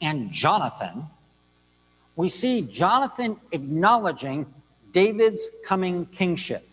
and 0.02 0.32
Jonathan, 0.32 1.06
we 2.16 2.30
see 2.30 2.62
Jonathan 2.62 3.38
acknowledging 3.52 4.46
David's 4.92 5.50
coming 5.66 6.06
kingship. 6.08 6.68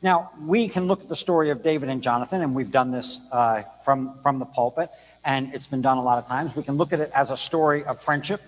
Now, 0.00 0.30
we 0.40 0.68
can 0.68 0.86
look 0.86 1.02
at 1.02 1.08
the 1.08 1.16
story 1.16 1.50
of 1.50 1.62
David 1.62 1.88
and 1.88 2.02
Jonathan, 2.02 2.42
and 2.42 2.54
we've 2.54 2.70
done 2.70 2.92
this 2.92 3.20
uh, 3.32 3.62
from, 3.84 4.14
from 4.22 4.38
the 4.38 4.44
pulpit, 4.44 4.90
and 5.24 5.52
it's 5.54 5.66
been 5.66 5.82
done 5.82 5.98
a 5.98 6.02
lot 6.02 6.18
of 6.18 6.26
times. 6.26 6.54
We 6.56 6.62
can 6.62 6.76
look 6.76 6.92
at 6.92 7.00
it 7.00 7.10
as 7.14 7.30
a 7.30 7.36
story 7.36 7.84
of 7.84 8.00
friendship, 8.00 8.40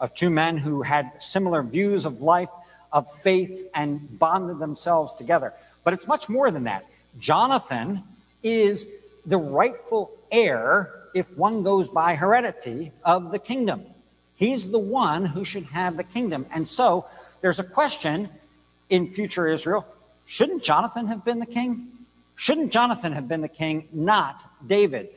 of 0.00 0.14
two 0.14 0.30
men 0.30 0.58
who 0.58 0.82
had 0.82 1.10
similar 1.20 1.62
views 1.62 2.04
of 2.04 2.20
life, 2.20 2.50
of 2.92 3.10
faith, 3.10 3.68
and 3.74 4.18
bonded 4.18 4.58
themselves 4.58 5.14
together. 5.14 5.52
But 5.84 5.94
it's 5.94 6.06
much 6.06 6.28
more 6.28 6.50
than 6.50 6.64
that. 6.64 6.84
Jonathan 7.18 8.02
is 8.42 8.86
the 9.24 9.38
rightful 9.38 10.10
heir, 10.30 10.92
if 11.14 11.36
one 11.36 11.62
goes 11.62 11.88
by 11.88 12.14
heredity, 12.14 12.92
of 13.04 13.30
the 13.30 13.38
kingdom. 13.38 13.82
He's 14.36 14.70
the 14.70 14.78
one 14.78 15.26
who 15.26 15.44
should 15.44 15.64
have 15.64 15.96
the 15.96 16.04
kingdom. 16.04 16.46
And 16.52 16.68
so 16.68 17.06
there's 17.40 17.58
a 17.58 17.64
question 17.64 18.28
in 18.90 19.08
future 19.08 19.46
Israel 19.48 19.86
shouldn't 20.26 20.62
Jonathan 20.62 21.06
have 21.06 21.24
been 21.24 21.38
the 21.38 21.46
king? 21.46 21.88
Shouldn't 22.34 22.72
Jonathan 22.72 23.12
have 23.12 23.28
been 23.28 23.40
the 23.40 23.48
king, 23.48 23.88
not 23.92 24.44
David? 24.66 25.08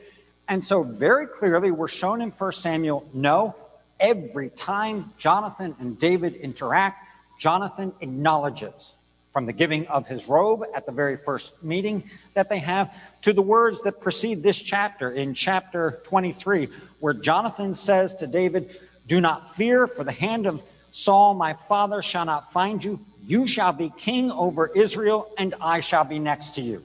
And 0.50 0.64
so, 0.64 0.82
very 0.82 1.28
clearly, 1.28 1.70
we're 1.70 1.86
shown 1.86 2.20
in 2.20 2.30
1 2.30 2.52
Samuel 2.52 3.08
no, 3.14 3.54
every 4.00 4.48
time 4.50 5.04
Jonathan 5.16 5.76
and 5.78 5.96
David 5.96 6.34
interact, 6.34 7.06
Jonathan 7.38 7.92
acknowledges 8.00 8.94
from 9.32 9.46
the 9.46 9.52
giving 9.52 9.86
of 9.86 10.08
his 10.08 10.26
robe 10.26 10.64
at 10.74 10.86
the 10.86 10.92
very 10.92 11.16
first 11.16 11.62
meeting 11.62 12.02
that 12.34 12.48
they 12.48 12.58
have 12.58 12.92
to 13.22 13.32
the 13.32 13.40
words 13.40 13.82
that 13.82 14.00
precede 14.00 14.42
this 14.42 14.60
chapter 14.60 15.12
in 15.12 15.34
chapter 15.34 16.00
23, 16.06 16.66
where 16.98 17.14
Jonathan 17.14 17.72
says 17.72 18.12
to 18.14 18.26
David, 18.26 18.74
Do 19.06 19.20
not 19.20 19.54
fear, 19.54 19.86
for 19.86 20.02
the 20.02 20.10
hand 20.10 20.46
of 20.46 20.64
Saul 20.90 21.32
my 21.34 21.54
father 21.54 22.02
shall 22.02 22.24
not 22.24 22.50
find 22.50 22.82
you. 22.82 22.98
You 23.24 23.46
shall 23.46 23.72
be 23.72 23.92
king 23.96 24.32
over 24.32 24.68
Israel, 24.74 25.30
and 25.38 25.54
I 25.60 25.78
shall 25.78 26.02
be 26.04 26.18
next 26.18 26.56
to 26.56 26.60
you. 26.60 26.82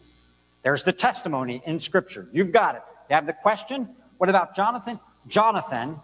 There's 0.61 0.83
the 0.83 0.93
testimony 0.93 1.63
in 1.65 1.79
Scripture. 1.79 2.27
You've 2.31 2.51
got 2.51 2.75
it. 2.75 2.83
You 3.09 3.15
have 3.15 3.25
the 3.25 3.33
question? 3.33 3.89
What 4.17 4.29
about 4.29 4.55
Jonathan? 4.55 4.99
Jonathan, 5.27 5.97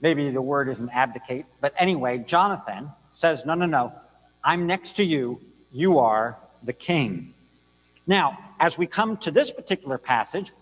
maybe 0.00 0.30
the 0.30 0.42
word 0.42 0.68
isn't 0.68 0.90
abdicate, 0.90 1.46
but 1.60 1.74
anyway, 1.78 2.18
Jonathan 2.18 2.90
says, 3.12 3.44
No, 3.44 3.54
no, 3.54 3.66
no. 3.66 3.92
I'm 4.44 4.66
next 4.66 4.96
to 4.96 5.04
you. 5.04 5.40
You 5.72 5.98
are 5.98 6.36
the 6.62 6.72
king. 6.72 7.32
Now, 8.06 8.38
as 8.58 8.76
we 8.76 8.86
come 8.86 9.16
to 9.18 9.30
this 9.30 9.52
particular 9.52 9.98
passage, 9.98 10.52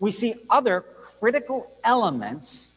we 0.00 0.10
see 0.10 0.34
other 0.50 0.84
critical 1.18 1.70
elements 1.84 2.68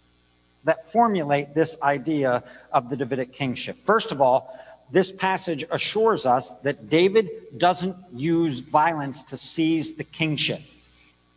that 0.64 0.92
formulate 0.92 1.54
this 1.56 1.78
idea 1.82 2.44
of 2.72 2.90
the 2.90 2.96
Davidic 2.96 3.34
kingship. 3.34 3.78
First 3.86 4.12
of 4.12 4.22
all, 4.22 4.58
this 4.92 5.12
passage 5.12 5.64
assures 5.72 6.26
us 6.26 6.52
that 6.64 6.90
David 6.90 7.30
doesn't 7.58 7.96
use 8.14 8.60
violence 8.60 9.24
to 9.24 9.38
seize 9.38 9.94
the 9.94 10.04
kingship, 10.04 10.62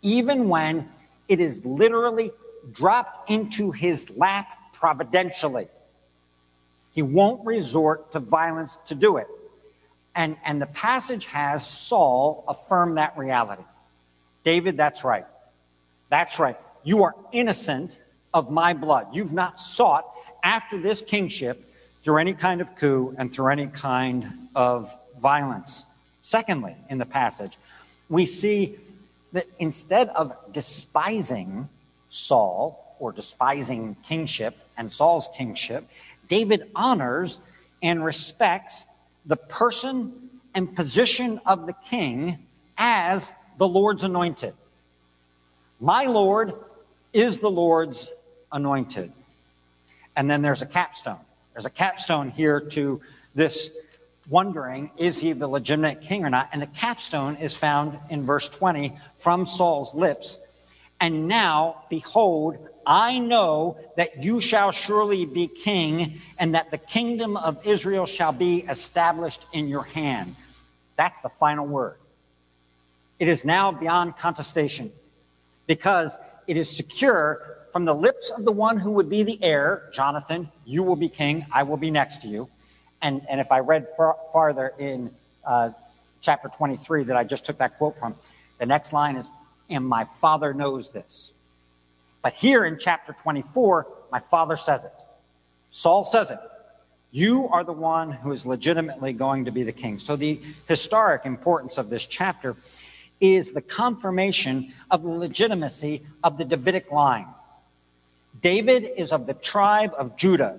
even 0.05 0.49
when 0.49 0.87
it 1.29 1.41
is 1.41 1.65
literally 1.65 2.31
dropped 2.71 3.29
into 3.29 3.73
his 3.73 4.11
lap 4.11 4.47
providentially. 4.73 5.67
He 6.93 7.03
won't 7.03 7.45
resort 7.45 8.13
to 8.13 8.21
violence 8.21 8.77
to 8.87 8.95
do 8.95 9.17
it. 9.17 9.27
And, 10.15 10.37
and 10.45 10.63
the 10.63 10.67
passage 10.67 11.25
has 11.27 11.67
Saul 11.67 12.45
affirm 12.47 12.95
that 12.97 13.19
reality. 13.19 13.65
David, 14.45 14.77
that's 14.77 15.03
right. 15.03 15.25
That's 16.11 16.39
right. 16.39 16.57
You 16.85 17.03
are 17.05 17.15
innocent 17.33 18.01
of 18.33 18.51
my 18.51 18.75
blood. 18.75 19.09
You've 19.13 19.33
not 19.33 19.59
sought 19.59 20.05
after 20.45 20.79
this 20.79 21.01
kingship 21.01 21.65
through 22.03 22.19
any 22.19 22.35
kind 22.35 22.61
of 22.61 22.77
coup 22.77 23.15
and 23.17 23.33
through 23.33 23.49
any 23.49 23.67
kind 23.67 24.31
of 24.55 24.95
violence. 25.21 25.85
Secondly, 26.21 26.77
in 26.91 26.99
the 26.99 27.07
passage, 27.07 27.57
we 28.09 28.27
see 28.27 28.77
that 29.35 29.47
instead 29.59 30.09
of 30.11 30.33
despising 30.53 31.69
Saul 32.09 32.97
or 33.01 33.11
despising 33.11 33.97
kingship 33.97 34.57
and 34.79 34.93
Saul's 34.93 35.29
kingship, 35.37 35.85
David 36.29 36.71
honors 36.75 37.39
and 37.83 38.05
respects 38.05 38.87
the 39.27 39.37
person 39.37 40.31
and 40.55 40.75
position 40.75 41.41
of 41.45 41.67
the 41.67 41.73
king 41.73 42.39
as 42.79 43.33
the 43.59 43.67
Lord's 43.67 44.05
anointed. 44.05 44.55
My 45.81 46.05
Lord 46.05 46.53
is 47.13 47.41
the 47.41 47.51
Lord's 47.51 48.11
anointed. 48.53 49.13
And 50.15 50.31
then 50.31 50.43
there's 50.43 50.63
a 50.63 50.67
capstone. 50.67 51.19
There's 51.53 51.67
a 51.67 51.71
capstone 51.71 52.31
here 52.31 52.61
to 52.61 53.01
this 53.35 53.71
wondering, 54.29 54.91
is 54.97 55.19
he 55.19 55.33
the 55.33 55.49
legitimate 55.49 56.01
king 56.01 56.25
or 56.25 56.31
not? 56.31 56.49
And 56.53 56.63
the 56.63 56.67
capstone 56.67 57.37
is 57.37 57.57
found 57.57 57.99
in 58.11 58.25
verse 58.25 58.49
20 58.49 58.97
from 59.19 59.47
Saul's 59.47 59.95
lips. 59.95 60.39
And 61.01 61.29
now, 61.29 61.83
behold, 61.91 62.57
I 62.87 63.19
know 63.19 63.77
that 63.97 64.23
you 64.23 64.41
shall 64.41 64.71
surely 64.71 65.27
be 65.27 65.49
king, 65.49 66.21
and 66.39 66.55
that 66.55 66.71
the 66.71 66.79
kingdom 66.79 67.37
of 67.37 67.67
Israel 67.67 68.07
shall 68.07 68.33
be 68.33 68.59
established 68.59 69.47
in 69.53 69.69
your 69.69 69.85
hand. 69.85 70.35
That's 70.97 71.21
the 71.21 71.29
final 71.29 71.67
word. 71.67 71.97
It 73.19 73.29
is 73.29 73.45
now 73.45 73.73
beyond 73.73 74.17
contestation 74.17 74.93
because 75.67 76.19
it 76.47 76.57
is 76.57 76.75
secure 76.75 77.55
from 77.73 77.87
the 77.87 77.95
lips 77.95 78.31
of 78.31 78.45
the 78.45 78.53
one 78.53 78.79
who 78.79 78.93
would 78.93 79.11
be 79.11 79.23
the 79.25 79.39
heir, 79.43 79.91
Jonathan, 79.93 80.49
you 80.65 80.83
will 80.83 80.97
be 80.97 81.09
king, 81.09 81.47
I 81.53 81.65
will 81.65 81.77
be 81.77 81.91
next 81.91 82.23
to 82.23 82.29
you. 82.29 82.49
And, 83.05 83.21
and 83.29 83.39
if 83.39 83.53
I 83.53 83.59
read 83.59 83.87
far, 83.99 84.17
farther 84.33 84.73
in 84.79 85.11
uh, 85.47 85.71
chapter 86.23 86.49
23 86.49 87.05
that 87.05 87.17
I 87.17 87.23
just 87.23 87.45
took 87.45 87.59
that 87.59 87.77
quote 87.77 87.99
from, 87.99 88.15
the 88.59 88.65
next 88.65 88.95
line 88.95 89.17
is, 89.17 89.31
and 89.69 89.87
my 89.87 90.05
father 90.05 90.55
knows 90.55 90.91
this. 90.91 91.31
But 92.23 92.33
here 92.33 92.65
in 92.65 92.79
chapter 92.79 93.15
24, 93.23 93.87
my 94.11 94.21
father 94.21 94.57
says 94.57 94.87
it. 94.87 94.93
Saul 95.69 96.07
says 96.07 96.31
it. 96.31 96.39
You 97.13 97.47
are 97.49 97.63
the 97.63 97.73
one 97.75 98.11
who 98.11 98.33
is 98.33 98.47
legitimately 98.47 99.13
going 99.13 99.45
to 99.45 99.51
be 99.51 99.65
the 99.65 99.73
king. 99.73 99.99
So, 99.99 100.17
the 100.17 100.41
historic 100.67 101.27
importance 101.27 101.77
of 101.77 101.91
this 101.91 102.07
chapter 102.07 102.57
is 103.21 103.53
the 103.53 103.61
confirmation 103.61 104.73
of 104.91 105.03
the 105.03 105.11
legitimacy 105.11 106.03
of 106.25 106.39
the 106.39 106.45
Davidic 106.45 106.91
line. 106.91 107.27
David 108.41 108.91
is 108.97 109.13
of 109.13 109.27
the 109.27 109.35
tribe 109.35 109.93
of 109.97 110.17
Judah, 110.17 110.59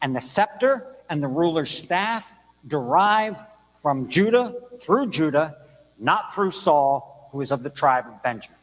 and 0.00 0.14
the 0.14 0.20
scepter 0.20 0.86
and 1.12 1.22
the 1.22 1.28
ruler's 1.28 1.70
staff 1.70 2.32
derive 2.66 3.38
from 3.82 4.08
Judah 4.08 4.54
through 4.80 5.10
Judah, 5.10 5.54
not 5.98 6.32
through 6.32 6.52
Saul, 6.52 7.28
who 7.32 7.42
is 7.42 7.50
of 7.50 7.62
the 7.62 7.68
tribe 7.68 8.06
of 8.06 8.22
Benjamin. 8.22 8.56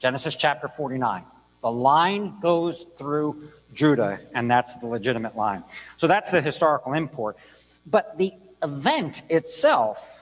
Genesis 0.00 0.34
chapter 0.34 0.66
49. 0.66 1.22
The 1.62 1.70
line 1.70 2.40
goes 2.40 2.82
through 2.98 3.48
Judah, 3.72 4.18
and 4.34 4.50
that's 4.50 4.74
the 4.74 4.88
legitimate 4.88 5.36
line. 5.36 5.62
So 5.98 6.08
that's 6.08 6.32
the 6.32 6.42
historical 6.42 6.94
import. 6.94 7.36
But 7.86 8.18
the 8.18 8.32
event 8.60 9.22
itself 9.30 10.18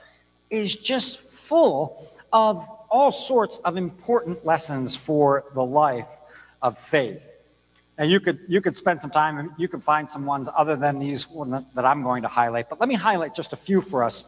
is 0.51 0.75
just 0.75 1.19
full 1.19 2.07
of 2.31 2.69
all 2.91 3.11
sorts 3.11 3.57
of 3.65 3.77
important 3.77 4.45
lessons 4.45 4.95
for 4.95 5.43
the 5.55 5.65
life 5.65 6.19
of 6.61 6.77
faith. 6.77 7.34
Now 7.97 8.03
you 8.03 8.19
could 8.19 8.39
you 8.47 8.61
could 8.61 8.75
spend 8.75 9.01
some 9.01 9.11
time 9.11 9.37
and 9.37 9.51
you 9.57 9.67
could 9.67 9.83
find 9.83 10.09
some 10.09 10.25
ones 10.25 10.49
other 10.55 10.75
than 10.75 10.99
these 10.99 11.25
that 11.75 11.85
I'm 11.85 12.03
going 12.03 12.23
to 12.23 12.27
highlight, 12.27 12.69
but 12.69 12.79
let 12.79 12.89
me 12.89 12.95
highlight 12.95 13.33
just 13.33 13.53
a 13.53 13.55
few 13.55 13.81
for 13.81 14.03
us. 14.03 14.25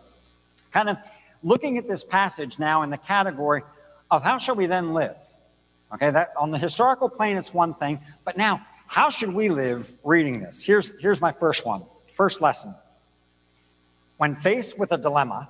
Kind 0.72 0.90
of 0.90 0.98
looking 1.44 1.78
at 1.78 1.88
this 1.88 2.04
passage 2.04 2.60
now 2.60 2.82
in 2.82 2.90
the 2.90 2.98
category 2.98 3.64
of 4.10 4.24
how 4.24 4.38
shall 4.38 4.56
we 4.56 4.66
then 4.66 4.94
live? 4.94 5.16
Okay, 5.94 6.10
that 6.10 6.32
on 6.38 6.52
the 6.52 6.58
historical 6.58 7.10
plane, 7.10 7.38
it's 7.38 7.54
one 7.54 7.74
thing, 7.74 8.00
but 8.26 8.38
now, 8.38 8.62
how 8.88 9.10
should 9.10 9.34
we 9.34 9.50
live 9.50 9.92
reading 10.04 10.40
this? 10.42 10.62
Here's, 10.62 10.98
here's 11.00 11.22
my 11.22 11.32
first 11.32 11.66
one, 11.66 11.84
first 12.14 12.42
lesson. 12.42 12.74
When 14.18 14.36
faced 14.36 14.78
with 14.78 14.92
a 14.92 14.98
dilemma, 14.98 15.50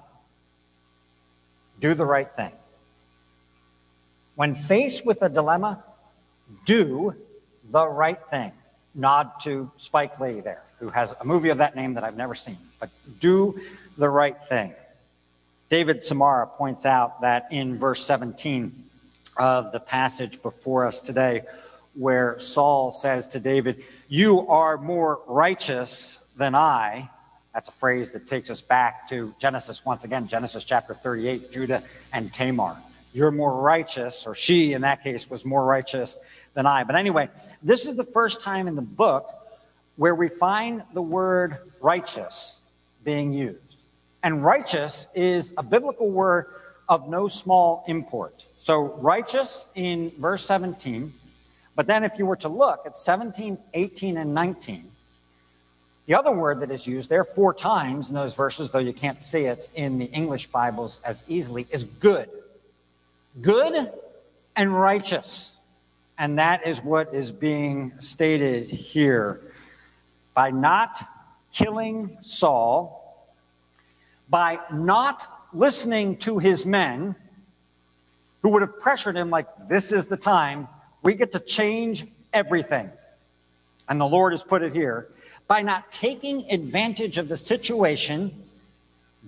do 1.80 1.94
the 1.94 2.06
right 2.06 2.30
thing. 2.30 2.52
When 4.36 4.56
faced 4.56 5.06
with 5.06 5.22
a 5.22 5.30
dilemma, 5.30 5.84
do 6.66 7.16
the 7.72 7.88
right 7.88 8.20
thing. 8.30 8.52
Nod 8.96 9.32
to 9.42 9.72
Spike 9.78 10.20
Lee 10.20 10.40
there, 10.40 10.64
who 10.80 10.90
has 10.90 11.14
a 11.22 11.26
movie 11.26 11.50
of 11.50 11.60
that 11.60 11.76
name 11.76 11.94
that 11.96 12.04
I've 12.04 12.18
never 12.18 12.36
seen, 12.36 12.58
but 12.80 12.90
do 13.20 13.60
the 13.98 14.10
right 14.10 14.38
thing. 14.50 14.74
David 15.70 16.02
Tsumura 16.02 16.50
points 16.50 16.86
out 16.86 17.22
that 17.22 17.48
in 17.52 17.78
verse 17.78 18.04
17, 18.06 18.72
of 19.38 19.72
the 19.72 19.80
passage 19.80 20.42
before 20.42 20.86
us 20.86 21.00
today, 21.00 21.42
where 21.94 22.40
Saul 22.40 22.92
says 22.92 23.28
to 23.30 23.40
David, 23.40 23.84
You 24.08 24.48
are 24.48 24.78
more 24.78 25.22
righteous 25.28 26.20
than 26.36 26.56
I. 26.56 27.10
That's 27.54 27.70
a 27.70 27.74
phrase 27.74 28.12
that 28.12 28.28
takes 28.28 28.50
us 28.50 28.62
back 28.62 29.10
to 29.10 29.34
Genesis 29.40 29.86
once 29.86 30.04
again, 30.04 30.28
Genesis 30.28 30.64
chapter 30.64 30.94
38, 30.94 31.52
Judah 31.52 31.84
and 32.14 32.32
Tamar. 32.32 32.78
You're 33.14 33.32
more 33.32 33.62
righteous, 33.62 34.28
or 34.28 34.36
she 34.36 34.74
in 34.74 34.82
that 34.82 35.04
case 35.04 35.30
was 35.30 35.44
more 35.44 35.66
righteous 35.66 36.18
than 36.58 36.66
I. 36.66 36.84
But 36.84 36.96
anyway, 36.96 37.30
this 37.62 37.86
is 37.86 37.96
the 37.96 38.04
first 38.04 38.42
time 38.42 38.68
in 38.68 38.76
the 38.76 38.82
book 38.82 39.30
where 39.96 40.16
we 40.16 40.28
find 40.28 40.82
the 40.92 41.04
word 41.04 41.58
righteous 41.82 42.60
being 43.06 43.32
used. 43.32 43.78
And 44.24 44.44
righteous 44.44 45.08
is 45.14 45.54
a 45.56 45.62
biblical 45.62 46.10
word 46.10 46.48
of 46.90 47.08
no 47.08 47.28
small 47.28 47.84
import. 47.88 48.44
So 48.58 48.82
righteous 48.82 49.70
in 49.76 50.12
verse 50.18 50.44
17, 50.46 51.14
but 51.76 51.86
then 51.86 52.04
if 52.04 52.18
you 52.18 52.26
were 52.26 52.36
to 52.38 52.50
look 52.50 52.88
at 52.88 52.98
17, 52.98 53.60
18, 53.76 54.18
and 54.18 54.34
19, 54.34 54.84
the 56.08 56.16
other 56.16 56.32
word 56.32 56.62
that 56.62 56.72
is 56.72 56.88
used 56.88 57.08
there 57.08 57.24
four 57.24 57.54
times 57.54 58.10
in 58.10 58.16
those 58.16 58.36
verses, 58.36 58.72
though 58.72 58.80
you 58.80 58.94
can't 58.94 59.22
see 59.22 59.44
it 59.44 59.68
in 59.76 60.00
the 60.00 60.06
English 60.06 60.48
Bibles 60.48 61.00
as 61.06 61.24
easily, 61.28 61.68
is 61.70 61.84
good. 61.84 62.30
Good 63.42 63.92
and 64.56 64.74
righteous. 64.74 65.57
And 66.18 66.40
that 66.40 66.66
is 66.66 66.84
what 66.84 67.14
is 67.14 67.32
being 67.32 67.94
stated 68.00 68.70
here. 68.70 69.42
By 70.34 70.52
not 70.52 71.02
killing 71.52 72.18
Saul, 72.22 73.30
by 74.30 74.60
not 74.72 75.28
listening 75.54 76.18
to 76.18 76.40
his 76.40 76.66
men, 76.66 77.16
who 78.42 78.50
would 78.50 78.62
have 78.62 78.80
pressured 78.80 79.16
him, 79.16 79.30
like, 79.30 79.48
this 79.68 79.92
is 79.92 80.08
the 80.08 80.18
time. 80.18 80.68
We 81.04 81.16
get 81.16 81.32
to 81.34 81.40
change 81.40 82.06
everything. 82.34 82.90
And 83.90 84.02
the 84.02 84.06
Lord 84.06 84.34
has 84.34 84.44
put 84.44 84.64
it 84.64 84.74
here 84.74 85.08
by 85.48 85.62
not 85.62 85.92
taking 85.92 86.50
advantage 86.52 87.18
of 87.18 87.30
the 87.30 87.38
situation 87.38 88.32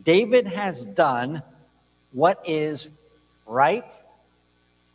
David 0.03 0.47
has 0.47 0.85
done 0.85 1.41
what 2.11 2.41
is 2.45 2.89
right 3.45 3.91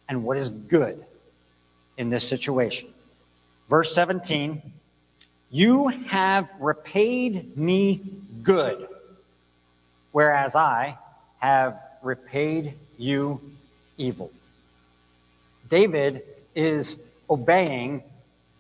and 0.09 0.25
what 0.25 0.37
is 0.37 0.49
good 0.49 1.05
in 1.97 2.11
this 2.11 2.27
situation. 2.27 2.89
Verse 3.69 3.95
17 3.95 4.63
You 5.51 5.89
have 5.89 6.49
repaid 6.61 7.57
me 7.57 8.01
good, 8.43 8.87
whereas 10.13 10.57
I 10.57 10.99
have 11.39 11.79
repaid 12.03 12.75
you 12.99 13.41
evil. 13.97 14.31
David 15.69 16.23
is 16.55 16.97
obeying 17.29 18.03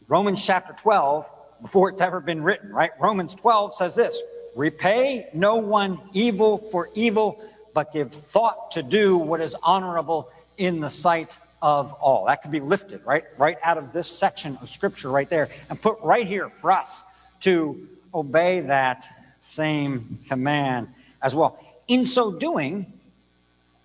Romans 0.08 0.44
chapter 0.44 0.72
12 0.72 1.26
before 1.62 1.90
it's 1.90 2.00
ever 2.00 2.20
been 2.20 2.42
written, 2.42 2.70
right? 2.70 2.90
Romans 3.00 3.34
12 3.34 3.74
says 3.74 3.94
this 3.94 4.20
Repay 4.56 5.28
no 5.34 5.56
one 5.56 5.98
evil 6.12 6.58
for 6.58 6.88
evil, 6.94 7.40
but 7.74 7.92
give 7.92 8.12
thought 8.12 8.70
to 8.72 8.82
do 8.82 9.16
what 9.16 9.40
is 9.40 9.56
honorable 9.62 10.28
in 10.56 10.80
the 10.80 10.90
sight 10.90 11.38
of 11.64 11.94
all. 11.94 12.26
That 12.26 12.42
could 12.42 12.50
be 12.50 12.60
lifted, 12.60 13.00
right? 13.06 13.24
Right 13.38 13.56
out 13.62 13.78
of 13.78 13.94
this 13.94 14.06
section 14.06 14.58
of 14.60 14.68
scripture 14.68 15.08
right 15.08 15.26
there 15.26 15.48
and 15.70 15.80
put 15.80 15.96
right 16.02 16.26
here 16.26 16.50
for 16.50 16.70
us 16.70 17.04
to 17.40 17.88
obey 18.12 18.60
that 18.60 19.08
same 19.40 20.18
command 20.28 20.88
as 21.22 21.34
well. 21.34 21.58
In 21.88 22.04
so 22.04 22.30
doing, 22.30 22.84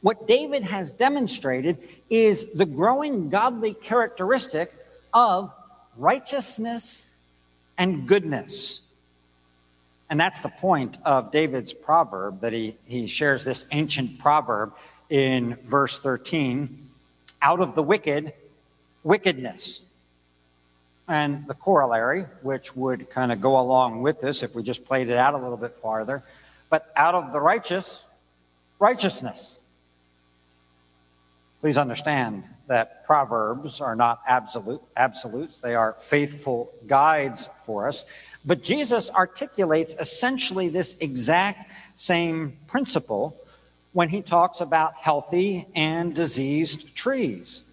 what 0.02 0.28
David 0.28 0.64
has 0.64 0.92
demonstrated 0.92 1.78
is 2.10 2.52
the 2.52 2.66
growing 2.66 3.30
godly 3.30 3.74
characteristic 3.74 4.74
of 5.14 5.50
righteousness 5.96 7.10
and 7.78 8.06
goodness. 8.06 8.82
And 10.10 10.20
that's 10.20 10.42
the 10.42 10.50
point 10.50 10.98
of 11.06 11.32
David's 11.32 11.72
proverb 11.72 12.42
that 12.42 12.52
he, 12.52 12.76
he 12.86 13.08
shares 13.08 13.46
this 13.46 13.66
ancient 13.72 14.20
proverb 14.20 14.74
in 15.10 15.56
verse 15.64 15.98
13 15.98 16.88
out 17.42 17.60
of 17.60 17.76
the 17.76 17.84
wicked, 17.84 18.34
wickedness. 19.04 19.82
And 21.08 21.48
the 21.48 21.56
corollary, 21.56 22.24
which 22.44 22.76
would 22.76 23.10
kind 23.10 23.32
of 23.32 23.42
go 23.42 23.60
along 23.60 24.02
with 24.02 24.20
this 24.20 24.44
if 24.44 24.54
we 24.54 24.62
just 24.62 24.86
played 24.86 25.10
it 25.10 25.18
out 25.18 25.34
a 25.34 25.38
little 25.38 25.58
bit 25.58 25.72
farther, 25.72 26.24
but 26.70 26.92
out 26.96 27.16
of 27.16 27.34
the 27.34 27.40
righteous, 27.40 28.06
righteousness. 28.80 29.60
Please 31.62 31.78
understand 31.78 32.44
that 32.70 33.04
proverbs 33.04 33.82
are 33.82 33.96
not 33.96 34.22
absolute 34.28 34.80
absolutes 34.96 35.58
they 35.58 35.76
are 35.76 35.94
faithful 36.00 36.72
guides 36.88 37.50
for 37.66 37.88
us 37.88 38.06
but 38.46 38.64
jesus 38.64 39.10
articulates 39.10 39.96
essentially 40.00 40.70
this 40.70 40.96
exact 41.02 41.70
same 41.96 42.54
principle 42.68 43.36
when 43.94 44.10
he 44.10 44.22
talks 44.22 44.62
about 44.62 44.94
healthy 44.96 45.68
and 45.76 46.16
diseased 46.16 46.96
trees 46.96 47.64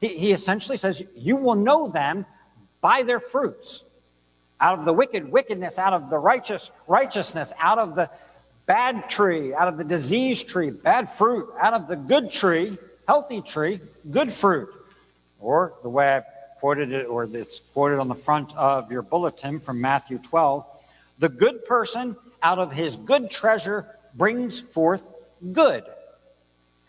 he, 0.00 0.08
he 0.08 0.32
essentially 0.32 0.76
says 0.76 1.02
you 1.16 1.36
will 1.36 1.54
know 1.54 1.88
them 1.88 2.26
by 2.80 3.02
their 3.02 3.20
fruits 3.20 3.84
out 4.60 4.78
of 4.78 4.84
the 4.84 4.92
wicked 4.92 5.30
wickedness 5.30 5.78
out 5.78 5.92
of 5.92 6.10
the 6.10 6.18
righteous 6.18 6.70
righteousness 6.86 7.52
out 7.58 7.78
of 7.78 7.94
the 7.94 8.08
bad 8.66 9.08
tree 9.10 9.54
out 9.54 9.68
of 9.68 9.76
the 9.76 9.84
diseased 9.84 10.48
tree 10.48 10.70
bad 10.70 11.08
fruit 11.08 11.48
out 11.60 11.74
of 11.74 11.86
the 11.86 11.96
good 11.96 12.30
tree 12.30 12.76
healthy 13.06 13.40
tree, 13.40 13.80
good 14.10 14.32
fruit. 14.32 14.68
Or 15.40 15.74
the 15.82 15.88
way 15.88 16.16
I 16.16 16.22
quoted 16.60 16.92
it, 16.92 17.06
or 17.06 17.24
it's 17.24 17.60
quoted 17.60 17.98
on 17.98 18.08
the 18.08 18.14
front 18.14 18.56
of 18.56 18.90
your 18.90 19.02
bulletin 19.02 19.60
from 19.60 19.80
Matthew 19.80 20.18
12 20.18 20.66
the 21.16 21.28
good 21.28 21.64
person 21.66 22.16
out 22.42 22.58
of 22.58 22.72
his 22.72 22.96
good 22.96 23.30
treasure 23.30 23.86
brings 24.16 24.60
forth 24.60 25.13
good. 25.52 25.84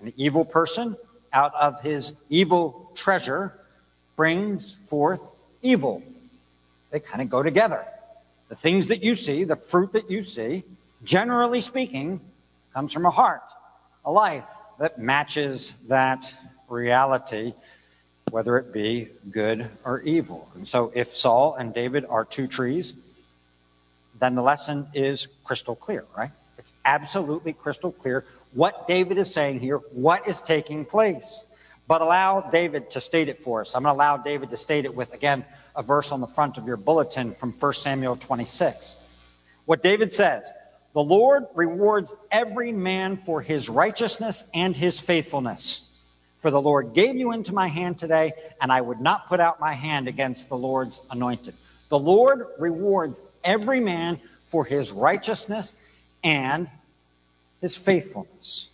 An 0.01 0.13
evil 0.17 0.45
person 0.45 0.95
out 1.33 1.53
of 1.55 1.81
his 1.81 2.15
evil 2.29 2.91
treasure 2.95 3.53
brings 4.15 4.75
forth 4.75 5.33
evil. 5.61 6.01
They 6.91 6.99
kind 6.99 7.21
of 7.21 7.29
go 7.29 7.43
together. 7.43 7.85
The 8.49 8.55
things 8.55 8.87
that 8.87 9.03
you 9.03 9.15
see, 9.15 9.43
the 9.43 9.55
fruit 9.55 9.93
that 9.93 10.09
you 10.09 10.23
see, 10.23 10.63
generally 11.03 11.61
speaking, 11.61 12.21
comes 12.73 12.93
from 12.93 13.05
a 13.05 13.11
heart, 13.11 13.43
a 14.03 14.11
life, 14.11 14.47
that 14.79 14.99
matches 14.99 15.75
that 15.87 16.33
reality, 16.69 17.53
whether 18.29 18.57
it 18.57 18.73
be 18.73 19.07
good 19.31 19.69
or 19.83 20.01
evil. 20.01 20.49
And 20.55 20.67
so, 20.67 20.91
if 20.93 21.09
Saul 21.09 21.55
and 21.55 21.73
David 21.73 22.05
are 22.09 22.25
two 22.25 22.47
trees, 22.47 22.93
then 24.19 24.35
the 24.35 24.41
lesson 24.41 24.87
is 24.93 25.27
crystal 25.43 25.75
clear, 25.75 26.05
right? 26.17 26.31
It's 26.57 26.73
absolutely 26.83 27.53
crystal 27.53 27.91
clear 27.91 28.25
what 28.55 28.87
David 28.87 29.17
is 29.17 29.31
saying 29.31 29.59
here, 29.59 29.77
what 29.91 30.27
is 30.27 30.41
taking 30.41 30.85
place. 30.85 31.45
But 31.87 32.01
allow 32.01 32.41
David 32.41 32.89
to 32.91 33.01
state 33.01 33.29
it 33.29 33.43
for 33.43 33.61
us. 33.61 33.75
I'm 33.75 33.83
going 33.83 33.93
to 33.93 33.97
allow 33.97 34.17
David 34.17 34.49
to 34.49 34.57
state 34.57 34.85
it 34.85 34.95
with, 34.95 35.13
again, 35.13 35.45
a 35.75 35.83
verse 35.83 36.11
on 36.11 36.19
the 36.19 36.27
front 36.27 36.57
of 36.57 36.65
your 36.65 36.77
bulletin 36.77 37.31
from 37.33 37.51
1 37.51 37.73
Samuel 37.73 38.15
26. 38.15 38.97
What 39.65 39.83
David 39.83 40.11
says 40.11 40.49
the 40.93 41.03
Lord 41.03 41.43
rewards 41.53 42.15
every 42.31 42.71
man 42.71 43.17
for 43.17 43.41
his 43.41 43.69
righteousness 43.69 44.45
and 44.53 44.75
his 44.75 44.99
faithfulness. 44.99 45.81
For 46.39 46.49
the 46.49 46.61
Lord 46.61 46.93
gave 46.93 47.15
you 47.17 47.33
into 47.33 47.53
my 47.53 47.67
hand 47.67 47.99
today, 47.99 48.31
and 48.61 48.71
I 48.71 48.79
would 48.79 49.01
not 49.01 49.27
put 49.27 49.41
out 49.41 49.59
my 49.59 49.73
hand 49.73 50.07
against 50.07 50.47
the 50.47 50.55
Lord's 50.55 51.01
anointed. 51.11 51.53
The 51.89 51.99
Lord 51.99 52.45
rewards 52.57 53.21
every 53.43 53.81
man 53.81 54.17
for 54.47 54.63
his 54.63 54.91
righteousness 54.93 55.75
and 56.23 56.69
his 57.61 57.75
faithfulness. 57.75 58.69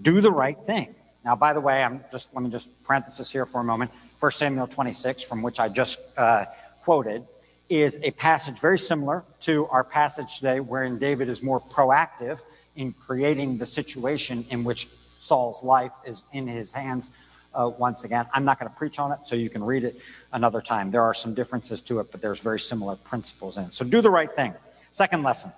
Do 0.00 0.20
the 0.20 0.30
right 0.30 0.58
thing. 0.66 0.94
Now, 1.24 1.34
by 1.34 1.52
the 1.52 1.60
way, 1.60 1.82
I'm 1.82 2.04
just 2.12 2.32
let 2.34 2.42
me 2.44 2.50
just 2.50 2.68
parenthesis 2.84 3.30
here 3.30 3.46
for 3.46 3.60
a 3.60 3.64
moment. 3.64 3.90
1 4.20 4.32
Samuel 4.32 4.66
26, 4.66 5.22
from 5.22 5.42
which 5.42 5.58
I 5.58 5.68
just 5.68 5.98
uh, 6.16 6.46
quoted, 6.82 7.24
is 7.68 7.98
a 8.02 8.12
passage 8.12 8.60
very 8.60 8.78
similar 8.78 9.24
to 9.40 9.66
our 9.66 9.82
passage 9.82 10.36
today, 10.36 10.60
wherein 10.60 10.98
David 10.98 11.28
is 11.28 11.42
more 11.42 11.60
proactive 11.60 12.40
in 12.76 12.92
creating 12.92 13.58
the 13.58 13.66
situation 13.66 14.44
in 14.50 14.62
which 14.62 14.86
Saul's 14.86 15.64
life 15.64 15.92
is 16.04 16.22
in 16.32 16.46
his 16.46 16.72
hands 16.72 17.10
uh, 17.54 17.70
once 17.76 18.04
again. 18.04 18.26
I'm 18.32 18.44
not 18.44 18.60
going 18.60 18.70
to 18.70 18.76
preach 18.76 18.98
on 18.98 19.12
it, 19.12 19.18
so 19.24 19.34
you 19.34 19.50
can 19.50 19.64
read 19.64 19.82
it 19.82 19.96
another 20.32 20.60
time. 20.60 20.90
There 20.90 21.02
are 21.02 21.14
some 21.14 21.34
differences 21.34 21.80
to 21.82 21.98
it, 22.00 22.12
but 22.12 22.20
there's 22.20 22.40
very 22.40 22.60
similar 22.60 22.96
principles 22.96 23.56
in 23.56 23.64
it. 23.64 23.72
So 23.72 23.84
do 23.84 24.00
the 24.00 24.10
right 24.10 24.30
thing. 24.30 24.54
Second 24.92 25.24
lesson 25.24 25.52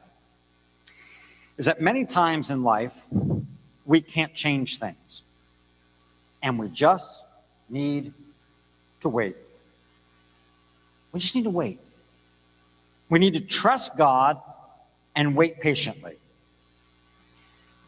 is 1.58 1.66
that 1.66 1.80
many 1.80 2.06
times 2.06 2.50
in 2.50 2.62
life, 2.62 3.04
we 3.84 4.00
can't 4.00 4.32
change 4.34 4.78
things, 4.78 5.22
and 6.42 6.58
we 6.58 6.68
just 6.68 7.22
need 7.68 8.12
to 9.00 9.08
wait. 9.08 9.36
We 11.12 11.20
just 11.20 11.34
need 11.34 11.44
to 11.44 11.50
wait. 11.50 11.80
We 13.10 13.18
need 13.18 13.34
to 13.34 13.40
trust 13.40 13.96
God 13.96 14.40
and 15.16 15.34
wait 15.34 15.60
patiently. 15.60 16.14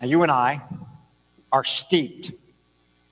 Now, 0.00 0.08
you 0.08 0.22
and 0.22 0.32
I 0.32 0.62
are 1.52 1.64
steeped 1.64 2.32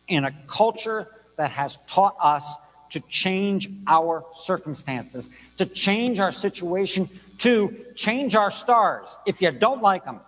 in 0.09 0.25
a 0.25 0.33
culture 0.47 1.07
that 1.37 1.51
has 1.53 1.79
taught 1.87 2.17
us 2.21 2.57
to 2.91 3.01
change 3.01 3.69
our 3.87 4.25
circumstances, 4.33 5.29
to 5.59 5.67
change 5.67 6.19
our 6.19 6.33
situation, 6.33 7.09
to 7.39 7.77
change 7.95 8.35
our 8.35 8.51
stars. 8.51 9.17
If 9.27 9.43
you 9.43 9.51
don't 9.53 9.83
like 9.83 10.05
them, 10.05 10.21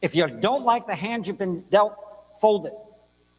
if 0.00 0.14
you 0.14 0.26
don't 0.28 0.64
like 0.64 0.86
the 0.86 0.94
hand 0.94 1.26
you've 1.26 1.38
been 1.38 1.62
dealt, 1.70 1.94
fold 2.40 2.66
it, 2.66 2.72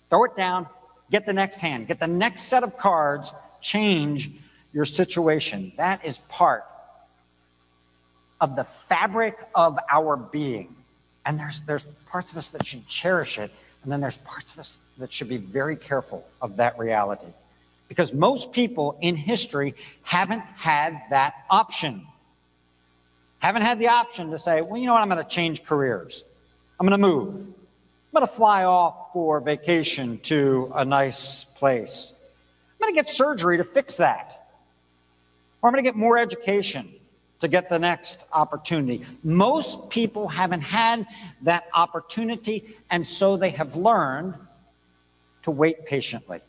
throw 0.10 0.26
it 0.26 0.36
down, 0.36 0.67
get 1.10 1.26
the 1.26 1.34
next 1.34 1.60
hand, 1.60 1.88
get 1.88 2.00
the 2.00 2.08
next 2.08 2.43
set 2.43 2.63
of 2.63 2.78
cards, 2.78 3.34
change 3.62 4.30
your 4.74 4.86
situation. 4.86 5.72
That 5.78 6.06
is 6.06 6.19
part 6.19 6.63
of 8.41 8.56
the 8.56 8.63
fabric 8.63 9.38
of 9.56 9.80
our 9.89 10.15
being. 10.15 10.76
And 11.26 11.39
there's, 11.39 11.62
there's 11.62 11.84
parts 12.10 12.32
of 12.32 12.38
us 12.38 12.50
that 12.50 12.65
should 12.65 12.88
cherish 12.88 13.38
it, 13.38 13.52
and 13.84 13.91
then 13.91 14.02
there's 14.02 14.17
parts 14.17 14.54
of 14.54 14.60
us 14.60 14.80
that 14.98 15.12
should 15.12 15.30
be 15.30 15.38
very 15.38 15.76
careful 15.76 16.26
of 16.41 16.58
that 16.58 16.78
reality. 16.78 17.28
Because 17.88 18.13
most 18.13 18.52
people 18.52 18.98
in 19.02 19.15
history 19.15 19.74
haven't 20.04 20.43
had 20.56 21.00
that 21.10 21.34
option. 21.50 22.06
Haven't 23.39 23.63
had 23.63 23.80
the 23.80 23.88
option 23.88 24.32
to 24.32 24.39
say, 24.39 24.62
well, 24.62 24.78
you 24.80 24.86
know 24.86 24.93
what, 24.93 25.02
I'm 25.02 25.10
going 25.10 25.24
to 25.24 25.30
change 25.30 25.63
careers. 25.63 26.24
I'm 26.80 26.88
going 26.88 27.00
to 27.00 27.08
move. 27.08 27.36
I'm 27.36 28.13
going 28.13 28.26
to 28.26 28.34
fly 28.34 28.63
off 28.63 29.12
for 29.12 29.42
vacation 29.42 30.18
to 30.20 30.72
a 30.74 30.86
nice 30.86 31.44
place. 31.44 32.13
I'm 32.74 32.86
going 32.86 32.96
to 32.96 32.96
get 32.96 33.10
surgery 33.10 33.58
to 33.58 33.65
fix 33.65 33.98
that. 33.98 34.39
Or 35.62 35.68
I'm 35.68 35.74
going 35.74 35.84
to 35.84 35.88
get 35.88 35.98
more 35.98 36.18
education 36.18 36.88
to 37.42 37.50
get 37.50 37.68
the 37.68 37.80
next 37.80 38.26
opportunity. 38.32 39.06
Most 39.24 39.89
people 39.89 40.30
haven't 40.30 40.62
had 40.62 41.06
that 41.42 41.65
opportunity, 41.74 42.63
and 42.89 43.06
so 43.06 43.36
they 43.36 43.50
have 43.50 43.76
learned 43.76 44.36
to 45.44 45.52
wait 45.52 45.86
patiently. 45.86 46.39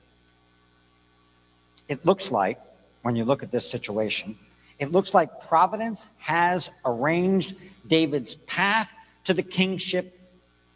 It 1.88 2.07
looks 2.07 2.31
like, 2.31 2.59
when 3.03 3.16
you 3.16 3.25
look 3.25 3.43
at 3.43 3.51
this 3.51 3.69
situation, 3.69 4.37
it 4.79 4.93
looks 4.93 5.12
like 5.12 5.49
Providence 5.49 6.07
has 6.19 6.71
arranged 6.85 7.57
David's 7.88 8.37
path 8.37 8.93
to 9.25 9.35
the 9.35 9.43
kingship 9.43 10.16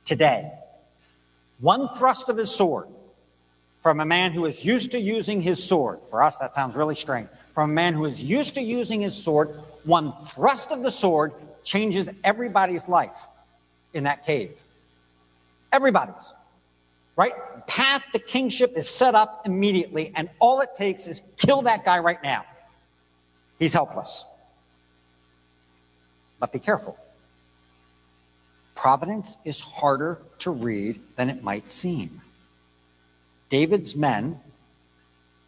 today. 0.05 0.51
One 1.61 1.89
thrust 1.89 2.29
of 2.29 2.37
his 2.37 2.51
sword 2.51 2.89
from 3.83 4.01
a 4.01 4.05
man 4.05 4.33
who 4.33 4.47
is 4.47 4.65
used 4.65 4.93
to 4.93 4.99
using 4.99 5.43
his 5.43 5.63
sword. 5.63 6.01
For 6.11 6.23
us, 6.23 6.39
that 6.39 6.55
sounds 6.55 6.75
really 6.75 6.95
strange. 6.95 7.29
From 7.55 7.71
a 7.71 7.75
man 7.75 7.95
who 7.95 8.05
is 8.07 8.25
used 8.25 8.55
to 8.55 8.63
using 8.63 9.01
his 9.01 9.15
sword, 9.15 9.51
one 9.85 10.13
thrust 10.13 10.73
of 10.73 10.83
the 10.83 10.91
sword 10.91 11.33
changes 11.63 12.09
everybody's 12.25 12.89
life 12.89 13.27
in 13.93 14.05
that 14.05 14.25
cave. 14.25 14.61
Everybody's. 15.73 16.33
Right? 17.17 17.33
Path 17.67 18.05
to 18.13 18.19
kingship 18.19 18.73
is 18.77 18.89
set 18.89 19.15
up 19.15 19.43
immediately, 19.45 20.13
and 20.17 20.29
all 20.41 20.61
it 20.63 20.71
takes 20.75 21.07
is 21.07 21.23
kill 21.37 21.63
that 21.63 21.85
guy 21.85 21.99
right 21.99 22.23
now. 22.23 22.45
He's 23.59 23.73
helpless. 23.73 24.25
But 26.41 26.53
be 26.53 26.59
careful. 26.59 26.99
Providence 28.75 29.37
is 29.45 29.61
harder 29.61 30.21
to 30.41 30.51
read 30.51 31.01
than 31.17 31.31
it 31.31 31.43
might 31.43 31.71
seem. 31.71 32.23
David's 33.49 33.95
men 33.95 34.41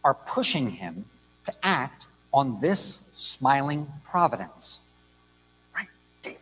are 0.03 0.13
pushing 0.13 0.71
him 0.71 1.05
to 1.45 1.53
act 1.61 2.07
on 2.33 2.61
this 2.61 3.03
smiling 3.13 3.87
providence. 4.05 4.79
Right? 5.75 5.87
David, 6.21 6.39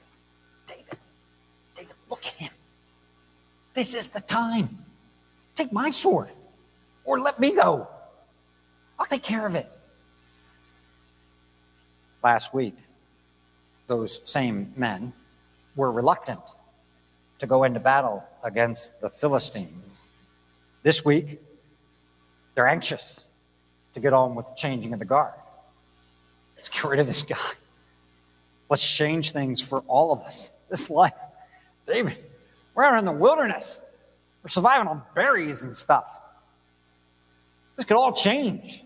David, 0.67 0.97
David, 1.75 1.95
look 2.09 2.25
at 2.25 2.33
him. 2.33 2.51
This 3.73 3.95
is 3.95 4.09
the 4.09 4.21
time. 4.21 4.69
Take 5.55 5.71
my 5.71 5.89
sword 5.89 6.29
or 7.03 7.19
let 7.19 7.39
me 7.39 7.55
go. 7.55 7.87
I'll 8.99 9.05
take 9.05 9.23
care 9.23 9.45
of 9.45 9.55
it. 9.55 9.67
Last 12.23 12.53
week, 12.53 12.75
those 13.87 14.21
same 14.29 14.73
men 14.75 15.13
were 15.75 15.91
reluctant 15.91 16.39
to 17.45 17.49
go 17.49 17.63
into 17.63 17.79
battle 17.79 18.23
against 18.43 18.99
the 19.01 19.09
Philistines. 19.09 20.01
This 20.81 21.05
week, 21.05 21.39
they're 22.55 22.67
anxious 22.67 23.19
to 23.93 23.99
get 23.99 24.13
on 24.13 24.33
with 24.33 24.47
the 24.47 24.55
changing 24.55 24.93
of 24.93 24.99
the 24.99 25.05
guard. 25.05 25.35
Let's 26.55 26.69
get 26.69 26.83
rid 26.83 26.99
of 26.99 27.05
this 27.05 27.21
guy. 27.21 27.37
Let's 28.67 28.87
change 28.97 29.31
things 29.31 29.61
for 29.61 29.81
all 29.81 30.11
of 30.11 30.21
us. 30.21 30.53
This 30.69 30.89
life. 30.89 31.13
David, 31.85 32.17
we're 32.73 32.83
out 32.83 32.97
in 32.97 33.05
the 33.05 33.11
wilderness. 33.11 33.79
We're 34.41 34.49
surviving 34.49 34.87
on 34.87 35.03
berries 35.13 35.63
and 35.63 35.77
stuff. 35.77 36.07
This 37.75 37.85
could 37.85 37.97
all 37.97 38.11
change. 38.11 38.81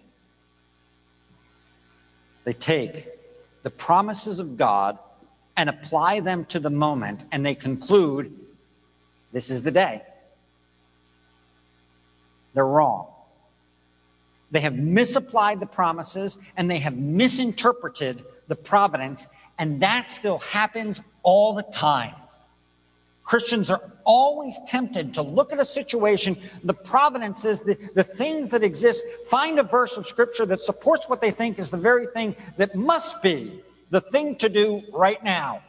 They 2.43 2.51
take 2.53 3.05
the 3.63 3.69
promises 3.69 4.41
of 4.41 4.57
God 4.57 4.99
and 5.55 5.69
apply 5.69 6.19
them 6.19 6.43
to 6.45 6.59
the 6.59 6.69
moment, 6.69 7.23
and 7.31 7.45
they 7.45 7.55
conclude 7.55 8.33
this 9.31 9.49
is 9.49 9.63
the 9.63 9.71
day. 9.71 10.01
They're 12.53 12.65
wrong. 12.65 13.07
They 14.51 14.61
have 14.61 14.75
misapplied 14.75 15.59
the 15.59 15.65
promises 15.65 16.39
and 16.57 16.69
they 16.69 16.79
have 16.79 16.97
misinterpreted 16.97 18.23
the 18.47 18.55
providence, 18.55 19.27
and 19.59 19.81
that 19.81 20.09
still 20.09 20.39
happens 20.39 21.01
all 21.21 21.53
the 21.53 21.63
time. 21.63 22.15
Christians 23.23 23.69
are 23.69 23.81
always 24.05 24.59
tempted 24.65 25.13
to 25.13 25.21
look 25.21 25.53
at 25.53 25.59
a 25.59 25.65
situation, 25.65 26.35
the 26.63 26.73
providences, 26.73 27.59
the, 27.59 27.77
the 27.93 28.03
things 28.03 28.49
that 28.49 28.63
exist, 28.63 29.05
find 29.27 29.59
a 29.59 29.63
verse 29.63 29.97
of 29.97 30.07
scripture 30.07 30.47
that 30.47 30.63
supports 30.63 31.07
what 31.07 31.21
they 31.21 31.29
think 31.29 31.59
is 31.59 31.69
the 31.69 31.77
very 31.77 32.07
thing 32.07 32.35
that 32.57 32.73
must 32.73 33.21
be 33.21 33.61
the 33.91 34.01
thing 34.01 34.35
to 34.37 34.49
do 34.49 34.81
right 34.91 35.23
now. 35.23 35.61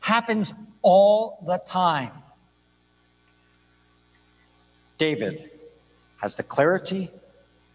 Happens 0.00 0.52
all 0.82 1.42
the 1.46 1.62
time. 1.66 2.12
David 5.00 5.48
has 6.20 6.36
the 6.36 6.42
clarity, 6.42 7.08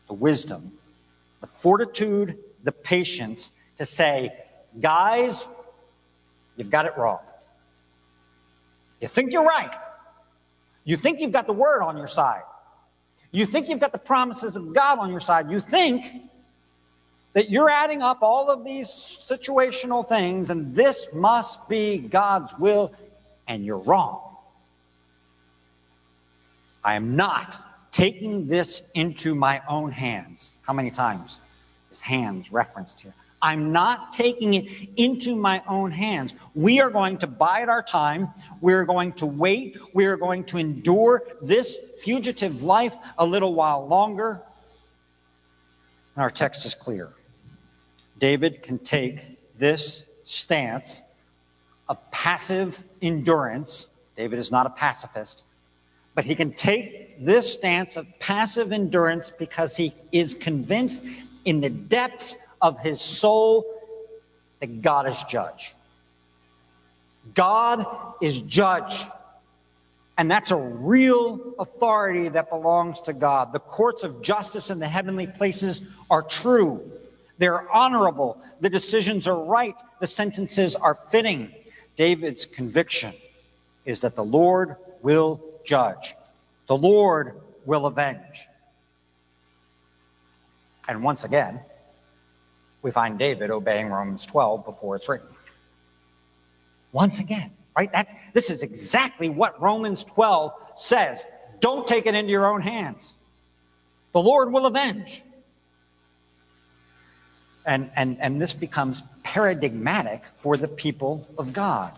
the 0.08 0.14
wisdom, 0.14 0.74
the 1.42 1.48
fortitude, 1.48 2.38
the 2.64 2.72
patience 2.72 3.50
to 3.78 3.86
say, 3.86 4.32
guys, 4.80 5.48
you've 6.56 6.70
got 6.70 6.86
it 6.86 6.96
wrong. 6.96 7.18
You 9.02 9.08
think 9.08 9.34
you're 9.34 9.44
right. 9.44 9.72
You 10.84 10.98
think 10.98 11.20
you've 11.20 11.32
got 11.32 11.48
the 11.48 11.54
word 11.54 11.82
on 11.82 11.98
your 11.98 12.08
side. 12.08 12.44
You 13.32 13.48
think 13.48 13.70
you've 13.70 13.80
got 13.80 13.92
the 13.92 13.98
promises 13.98 14.56
of 14.56 14.76
God 14.76 15.00
on 15.00 15.10
your 15.10 15.20
side. 15.20 15.50
You 15.50 15.60
think 15.60 16.06
that 17.34 17.50
you're 17.50 17.72
adding 17.72 18.04
up 18.04 18.22
all 18.22 18.52
of 18.52 18.64
these 18.64 18.88
situational 18.88 20.08
things 20.08 20.52
and 20.52 20.76
this 20.76 21.08
must 21.12 21.68
be 21.68 21.98
God's 21.98 22.54
will, 22.60 22.94
and 23.48 23.66
you're 23.66 23.80
wrong. 23.80 24.35
I 26.86 26.94
am 26.94 27.16
not 27.16 27.60
taking 27.92 28.48
this 28.48 28.84
into 28.94 29.34
my 29.34 29.64
own 29.68 29.92
hands. 29.92 30.54
How 30.62 30.74
many 30.74 30.92
times 30.92 31.40
is 31.92 32.00
hands 32.00 32.52
referenced 32.52 33.02
here? 33.02 33.14
I'm 33.42 33.72
not 33.72 34.14
taking 34.14 34.54
it 34.54 34.90
into 34.96 35.36
my 35.36 35.64
own 35.68 35.92
hands. 35.92 36.36
We 36.54 36.82
are 36.82 36.92
going 36.92 37.18
to 37.20 37.28
bide 37.28 37.70
our 37.70 37.82
time. 37.82 38.30
We're 38.62 38.86
going 38.86 39.14
to 39.14 39.26
wait. 39.26 39.78
We're 39.94 40.16
going 40.16 40.44
to 40.46 40.58
endure 40.58 41.24
this 41.42 41.80
fugitive 42.04 42.62
life 42.62 42.96
a 43.18 43.26
little 43.26 43.56
while 43.56 43.88
longer. 43.88 44.42
And 46.16 46.22
our 46.22 46.32
text 46.32 46.68
is 46.68 46.76
clear. 46.76 47.10
David 48.20 48.62
can 48.62 48.78
take 48.78 49.20
this 49.58 50.04
stance 50.24 51.02
of 51.90 52.12
passive 52.12 52.84
endurance. 53.02 53.88
David 54.16 54.38
is 54.38 54.52
not 54.52 54.66
a 54.68 54.70
pacifist. 54.70 55.44
But 56.16 56.26
he 56.26 56.34
can 56.34 56.54
take 56.54 57.24
this 57.24 57.54
stance 57.54 57.98
of 57.98 58.08
passive 58.20 58.72
endurance 58.72 59.32
because 59.32 59.78
he 59.78 59.94
is 60.12 60.34
convinced 60.34 61.04
in 61.44 61.62
the 61.62 61.70
depths 61.70 62.36
of 62.62 62.80
his 62.80 63.00
soul 63.00 63.66
that 64.60 64.82
God 64.82 65.08
is 65.08 65.22
judge. 65.24 65.76
God 67.34 67.86
is 68.22 68.42
judge. 68.42 69.04
And 70.18 70.32
that's 70.32 70.52
a 70.52 70.56
real 70.56 71.54
authority 71.60 72.30
that 72.30 72.50
belongs 72.50 73.02
to 73.02 73.14
God. 73.14 73.52
The 73.52 73.60
courts 73.60 74.04
of 74.04 74.22
justice 74.22 74.70
in 74.70 74.80
the 74.80 74.88
heavenly 74.88 75.28
places 75.28 75.82
are 76.10 76.22
true. 76.22 76.82
They're 77.38 77.70
honorable. 77.70 78.42
The 78.62 78.70
decisions 78.70 79.28
are 79.28 79.38
right. 79.38 79.76
The 80.00 80.08
sentences 80.08 80.76
are 80.76 80.96
fitting. 80.96 81.52
David's 81.98 82.46
conviction 82.46 83.14
is 83.86 84.02
that 84.02 84.16
the 84.16 84.24
Lord 84.24 84.78
will 85.02 85.42
judge. 85.66 86.16
The 86.68 86.78
Lord 86.78 87.42
will 87.66 87.86
avenge. 87.86 88.48
And 90.88 91.04
once 91.04 91.24
again, 91.24 91.60
we 92.82 92.92
find 92.92 93.18
David 93.18 93.50
obeying 93.50 93.90
Romans 93.90 94.26
12 94.26 94.64
before 94.66 94.96
it's 94.96 95.10
written. 95.10 95.28
Once 96.92 97.20
again, 97.20 97.52
right? 97.76 97.92
That's 97.92 98.14
this 98.34 98.50
is 98.50 98.64
exactly 98.64 99.28
what 99.28 99.60
Romans 99.60 100.04
12 100.04 100.54
says. 100.76 101.26
Don't 101.60 101.88
take 101.88 102.06
it 102.06 102.14
into 102.14 102.32
your 102.32 102.46
own 102.46 102.62
hands. 102.62 103.16
The 104.12 104.22
Lord 104.22 104.54
will 104.54 104.66
avenge. 104.66 105.24
And, 107.66 107.90
and, 107.96 108.22
and 108.22 108.40
this 108.40 108.54
becomes 108.54 109.02
paradigmatic 109.24 110.24
for 110.38 110.56
the 110.56 110.68
people 110.68 111.28
of 111.38 111.52
God. 111.52 111.92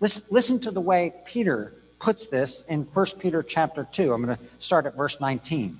Listen, 0.00 0.24
listen 0.30 0.58
to 0.60 0.70
the 0.70 0.80
way 0.80 1.12
Peter 1.26 1.74
puts 2.02 2.26
this 2.26 2.64
in 2.68 2.82
1 2.82 3.06
Peter 3.20 3.42
chapter 3.42 3.86
2. 3.90 4.12
I'm 4.12 4.24
going 4.24 4.36
to 4.36 4.44
start 4.58 4.86
at 4.86 4.96
verse 4.96 5.20
19. 5.20 5.78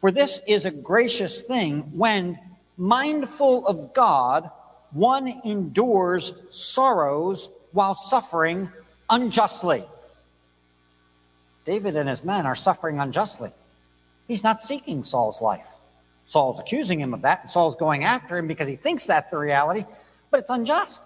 For 0.00 0.12
this 0.12 0.40
is 0.46 0.66
a 0.66 0.70
gracious 0.70 1.42
thing 1.42 1.80
when, 1.96 2.38
mindful 2.76 3.66
of 3.66 3.94
God, 3.94 4.50
one 4.92 5.40
endures 5.44 6.32
sorrows 6.50 7.48
while 7.72 7.94
suffering 7.94 8.68
unjustly. 9.10 9.84
David 11.64 11.96
and 11.96 12.08
his 12.08 12.22
men 12.22 12.46
are 12.46 12.54
suffering 12.54 13.00
unjustly. 13.00 13.50
He's 14.28 14.44
not 14.44 14.62
seeking 14.62 15.02
Saul's 15.02 15.40
life. 15.40 15.66
Saul's 16.26 16.60
accusing 16.60 17.00
him 17.00 17.14
of 17.14 17.22
that, 17.22 17.40
and 17.42 17.50
Saul's 17.50 17.76
going 17.76 18.04
after 18.04 18.36
him 18.36 18.46
because 18.46 18.68
he 18.68 18.76
thinks 18.76 19.06
that's 19.06 19.30
the 19.30 19.38
reality, 19.38 19.86
but 20.30 20.40
it's 20.40 20.50
unjust. 20.50 21.04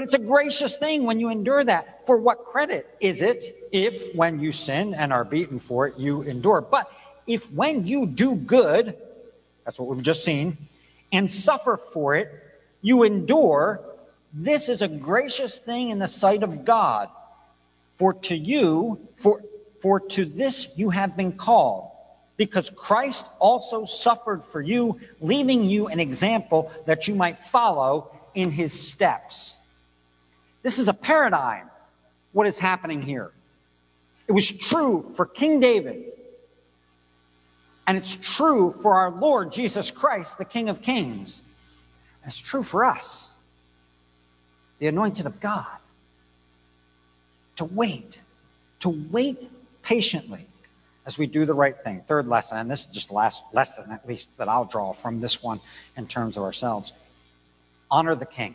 But 0.00 0.06
it's 0.06 0.14
a 0.14 0.18
gracious 0.18 0.78
thing 0.78 1.04
when 1.04 1.20
you 1.20 1.28
endure 1.28 1.62
that. 1.62 2.06
For 2.06 2.16
what 2.16 2.46
credit 2.46 2.88
is 3.00 3.20
it 3.20 3.44
if, 3.70 4.14
when 4.14 4.40
you 4.40 4.50
sin 4.50 4.94
and 4.94 5.12
are 5.12 5.26
beaten 5.26 5.58
for 5.58 5.88
it, 5.88 5.98
you 5.98 6.22
endure? 6.22 6.62
But 6.62 6.90
if, 7.26 7.52
when 7.52 7.86
you 7.86 8.06
do 8.06 8.34
good, 8.34 8.96
that's 9.66 9.78
what 9.78 9.90
we've 9.90 10.02
just 10.02 10.24
seen, 10.24 10.56
and 11.12 11.30
suffer 11.30 11.76
for 11.76 12.16
it, 12.16 12.32
you 12.80 13.02
endure, 13.02 13.82
this 14.32 14.70
is 14.70 14.80
a 14.80 14.88
gracious 14.88 15.58
thing 15.58 15.90
in 15.90 15.98
the 15.98 16.08
sight 16.08 16.42
of 16.42 16.64
God. 16.64 17.10
For 17.98 18.14
to 18.14 18.34
you, 18.34 19.06
for, 19.18 19.42
for 19.82 20.00
to 20.00 20.24
this 20.24 20.66
you 20.76 20.88
have 20.88 21.14
been 21.14 21.32
called, 21.32 21.90
because 22.38 22.70
Christ 22.70 23.26
also 23.38 23.84
suffered 23.84 24.42
for 24.44 24.62
you, 24.62 24.98
leaving 25.20 25.64
you 25.64 25.88
an 25.88 26.00
example 26.00 26.72
that 26.86 27.06
you 27.06 27.14
might 27.14 27.38
follow 27.38 28.10
in 28.34 28.50
his 28.50 28.72
steps. 28.72 29.56
This 30.62 30.78
is 30.78 30.88
a 30.88 30.94
paradigm, 30.94 31.70
what 32.32 32.46
is 32.46 32.60
happening 32.60 33.02
here. 33.02 33.30
It 34.28 34.32
was 34.32 34.50
true 34.50 35.10
for 35.16 35.26
King 35.26 35.60
David, 35.60 36.04
and 37.86 37.96
it's 37.96 38.16
true 38.16 38.72
for 38.72 38.94
our 38.94 39.10
Lord 39.10 39.52
Jesus 39.52 39.90
Christ, 39.90 40.38
the 40.38 40.44
King 40.44 40.68
of 40.68 40.82
Kings. 40.82 41.40
And 42.22 42.30
it's 42.30 42.38
true 42.38 42.62
for 42.62 42.84
us, 42.84 43.30
the 44.78 44.86
anointed 44.86 45.26
of 45.26 45.40
God, 45.40 45.78
to 47.56 47.64
wait, 47.64 48.20
to 48.80 48.88
wait 48.88 49.38
patiently 49.82 50.46
as 51.06 51.18
we 51.18 51.26
do 51.26 51.44
the 51.44 51.54
right 51.54 51.76
thing. 51.76 52.02
Third 52.02 52.28
lesson, 52.28 52.58
and 52.58 52.70
this 52.70 52.80
is 52.80 52.86
just 52.86 53.08
the 53.08 53.14
last 53.14 53.42
lesson, 53.52 53.90
at 53.90 54.06
least, 54.06 54.36
that 54.38 54.48
I'll 54.48 54.66
draw 54.66 54.92
from 54.92 55.20
this 55.20 55.42
one 55.42 55.60
in 55.96 56.06
terms 56.06 56.36
of 56.36 56.42
ourselves 56.42 56.92
honor 57.90 58.14
the 58.14 58.26
king. 58.26 58.54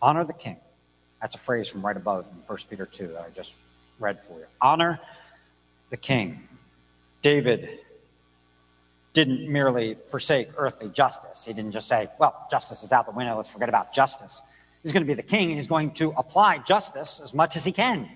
Honor 0.00 0.24
the 0.24 0.32
king. 0.32 0.56
That's 1.20 1.34
a 1.34 1.38
phrase 1.38 1.68
from 1.68 1.84
right 1.84 1.96
above 1.96 2.26
in 2.30 2.38
1 2.38 2.58
Peter 2.68 2.86
2 2.86 3.08
that 3.08 3.22
I 3.22 3.30
just 3.34 3.54
read 3.98 4.20
for 4.20 4.38
you. 4.38 4.46
Honor 4.60 5.00
the 5.90 5.96
king. 5.96 6.46
David 7.22 7.68
didn't 9.14 9.50
merely 9.50 9.94
forsake 9.94 10.50
earthly 10.58 10.90
justice. 10.90 11.44
He 11.44 11.52
didn't 11.54 11.72
just 11.72 11.88
say, 11.88 12.08
well, 12.18 12.46
justice 12.50 12.82
is 12.82 12.92
out 12.92 13.06
the 13.06 13.12
window, 13.12 13.34
let's 13.36 13.50
forget 13.50 13.68
about 13.68 13.92
justice. 13.92 14.42
He's 14.82 14.92
going 14.92 15.02
to 15.02 15.06
be 15.06 15.14
the 15.14 15.22
king 15.22 15.48
and 15.48 15.56
he's 15.56 15.68
going 15.68 15.92
to 15.92 16.12
apply 16.16 16.58
justice 16.58 17.20
as 17.20 17.32
much 17.32 17.56
as 17.56 17.64
he 17.64 17.72
can, 17.72 18.08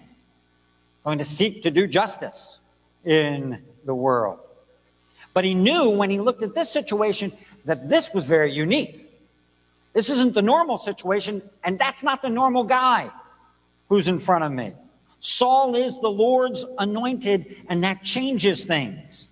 going 1.02 1.18
to 1.18 1.24
seek 1.24 1.62
to 1.62 1.70
do 1.70 1.86
justice 1.86 2.58
in 3.04 3.62
the 3.84 3.94
world. 3.94 4.38
But 5.32 5.44
he 5.44 5.54
knew 5.54 5.90
when 5.90 6.10
he 6.10 6.20
looked 6.20 6.42
at 6.42 6.54
this 6.54 6.70
situation 6.70 7.32
that 7.64 7.88
this 7.88 8.12
was 8.12 8.26
very 8.26 8.52
unique. 8.52 9.09
This 9.92 10.08
isn't 10.10 10.34
the 10.34 10.42
normal 10.42 10.78
situation, 10.78 11.42
and 11.64 11.78
that's 11.78 12.02
not 12.02 12.22
the 12.22 12.30
normal 12.30 12.64
guy 12.64 13.10
who's 13.88 14.06
in 14.06 14.20
front 14.20 14.44
of 14.44 14.52
me. 14.52 14.72
Saul 15.18 15.74
is 15.74 16.00
the 16.00 16.10
Lord's 16.10 16.64
anointed, 16.78 17.56
and 17.68 17.84
that 17.84 18.02
changes 18.02 18.64
things. 18.64 19.28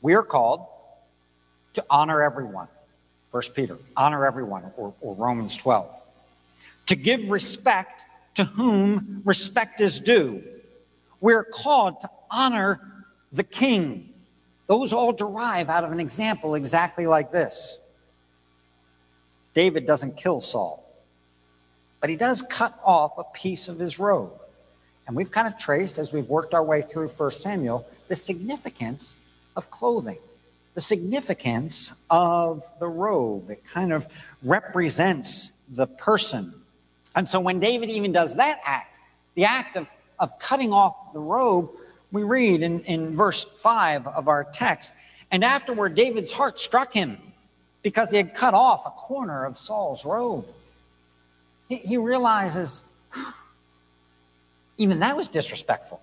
We 0.00 0.14
are 0.14 0.22
called 0.22 0.66
to 1.74 1.84
honor 1.88 2.22
everyone. 2.22 2.68
First 3.30 3.54
Peter, 3.54 3.78
honor 3.96 4.26
everyone, 4.26 4.64
or, 4.76 4.94
or 5.00 5.14
Romans 5.14 5.56
12. 5.56 5.88
To 6.86 6.96
give 6.96 7.30
respect 7.30 8.02
to 8.34 8.44
whom 8.44 9.22
respect 9.24 9.80
is 9.80 10.00
due. 10.00 10.42
We're 11.20 11.44
called 11.44 12.00
to 12.00 12.10
honor 12.30 12.80
the 13.32 13.44
king. 13.44 14.08
Those 14.66 14.92
all 14.92 15.12
derive 15.12 15.68
out 15.68 15.84
of 15.84 15.92
an 15.92 16.00
example 16.00 16.54
exactly 16.54 17.06
like 17.06 17.30
this. 17.30 17.78
David 19.54 19.86
doesn't 19.86 20.16
kill 20.16 20.40
Saul, 20.40 20.84
but 22.00 22.10
he 22.10 22.16
does 22.16 22.42
cut 22.42 22.78
off 22.84 23.16
a 23.16 23.24
piece 23.24 23.68
of 23.68 23.78
his 23.78 23.98
robe. 23.98 24.32
And 25.06 25.16
we've 25.16 25.30
kind 25.30 25.46
of 25.46 25.58
traced, 25.58 25.98
as 25.98 26.12
we've 26.12 26.28
worked 26.28 26.54
our 26.54 26.62
way 26.62 26.82
through 26.82 27.08
1 27.08 27.30
Samuel, 27.30 27.86
the 28.08 28.16
significance 28.16 29.16
of 29.56 29.70
clothing, 29.70 30.18
the 30.74 30.80
significance 30.80 31.92
of 32.10 32.64
the 32.80 32.88
robe. 32.88 33.50
It 33.50 33.64
kind 33.64 33.92
of 33.92 34.08
represents 34.42 35.52
the 35.68 35.86
person. 35.86 36.52
And 37.14 37.28
so 37.28 37.38
when 37.38 37.60
David 37.60 37.90
even 37.90 38.12
does 38.12 38.36
that 38.36 38.60
act, 38.64 38.98
the 39.34 39.44
act 39.44 39.76
of, 39.76 39.88
of 40.18 40.38
cutting 40.38 40.72
off 40.72 41.12
the 41.12 41.20
robe, 41.20 41.70
we 42.10 42.22
read 42.22 42.62
in, 42.62 42.80
in 42.80 43.16
verse 43.16 43.44
5 43.44 44.06
of 44.06 44.28
our 44.28 44.44
text, 44.44 44.94
and 45.30 45.44
afterward 45.44 45.94
David's 45.94 46.32
heart 46.32 46.58
struck 46.58 46.92
him 46.92 47.18
because 47.84 48.10
he 48.10 48.16
had 48.16 48.34
cut 48.34 48.54
off 48.54 48.84
a 48.86 48.90
corner 48.90 49.44
of 49.44 49.56
Saul's 49.56 50.04
robe. 50.04 50.46
He, 51.68 51.76
he 51.76 51.96
realizes 51.96 52.82
even 54.78 54.98
that 55.00 55.16
was 55.16 55.28
disrespectful. 55.28 56.00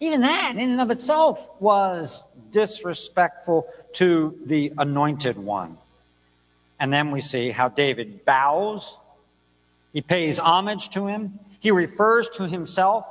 Even 0.00 0.20
that, 0.20 0.52
in 0.52 0.70
and 0.70 0.80
of 0.80 0.92
itself, 0.92 1.50
was 1.60 2.22
disrespectful 2.52 3.66
to 3.94 4.38
the 4.46 4.72
anointed 4.78 5.36
one. 5.36 5.76
And 6.78 6.92
then 6.92 7.10
we 7.10 7.20
see 7.20 7.50
how 7.50 7.68
David 7.68 8.24
bows, 8.24 8.96
he 9.92 10.00
pays 10.00 10.38
homage 10.38 10.90
to 10.90 11.08
him, 11.08 11.40
he 11.58 11.72
refers 11.72 12.28
to 12.34 12.46
himself 12.46 13.08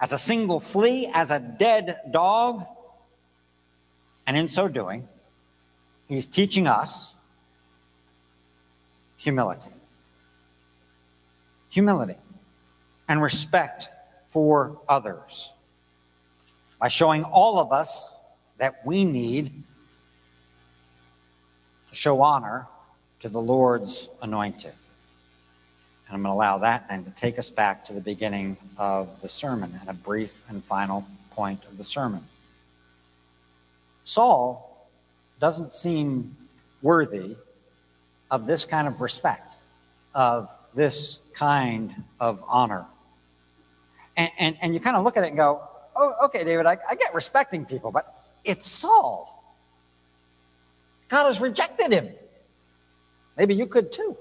as 0.00 0.14
a 0.14 0.18
single 0.18 0.60
flea, 0.60 1.10
as 1.12 1.30
a 1.30 1.38
dead 1.38 1.98
dog. 2.10 2.64
And 4.26 4.38
in 4.38 4.48
so 4.48 4.68
doing, 4.68 5.06
He's 6.08 6.26
teaching 6.26 6.66
us 6.66 7.14
humility. 9.16 9.70
Humility 11.70 12.16
and 13.08 13.22
respect 13.22 13.88
for 14.28 14.78
others 14.88 15.52
by 16.78 16.88
showing 16.88 17.24
all 17.24 17.58
of 17.58 17.72
us 17.72 18.12
that 18.58 18.84
we 18.84 19.04
need 19.04 19.50
to 21.88 21.94
show 21.94 22.20
honor 22.20 22.66
to 23.20 23.28
the 23.28 23.40
Lord's 23.40 24.08
anointed. 24.20 24.72
And 26.06 26.16
I'm 26.16 26.22
going 26.22 26.32
to 26.32 26.36
allow 26.36 26.58
that 26.58 26.88
then 26.88 27.04
to 27.04 27.10
take 27.10 27.38
us 27.38 27.48
back 27.48 27.86
to 27.86 27.92
the 27.92 28.00
beginning 28.00 28.56
of 28.76 29.22
the 29.22 29.28
sermon 29.28 29.72
and 29.80 29.88
a 29.88 29.94
brief 29.94 30.42
and 30.48 30.62
final 30.62 31.06
point 31.30 31.64
of 31.64 31.78
the 31.78 31.84
sermon. 31.84 32.24
Saul 34.04 34.73
doesn't 35.40 35.72
seem 35.72 36.36
worthy 36.82 37.36
of 38.30 38.46
this 38.46 38.64
kind 38.64 38.88
of 38.88 39.00
respect, 39.00 39.54
of 40.14 40.48
this 40.74 41.20
kind 41.34 41.94
of 42.20 42.42
honor. 42.48 42.86
And, 44.16 44.30
and, 44.38 44.56
and 44.60 44.74
you 44.74 44.80
kind 44.80 44.96
of 44.96 45.04
look 45.04 45.16
at 45.16 45.24
it 45.24 45.28
and 45.28 45.36
go, 45.36 45.62
oh, 45.96 46.14
okay, 46.24 46.44
David, 46.44 46.66
I, 46.66 46.78
I 46.88 46.94
get 46.94 47.14
respecting 47.14 47.64
people, 47.64 47.90
but 47.90 48.06
it's 48.44 48.68
Saul. 48.68 49.42
God 51.08 51.26
has 51.26 51.40
rejected 51.40 51.92
him. 51.92 52.08
Maybe 53.36 53.54
you 53.54 53.66
could 53.66 53.92
too. 53.92 54.16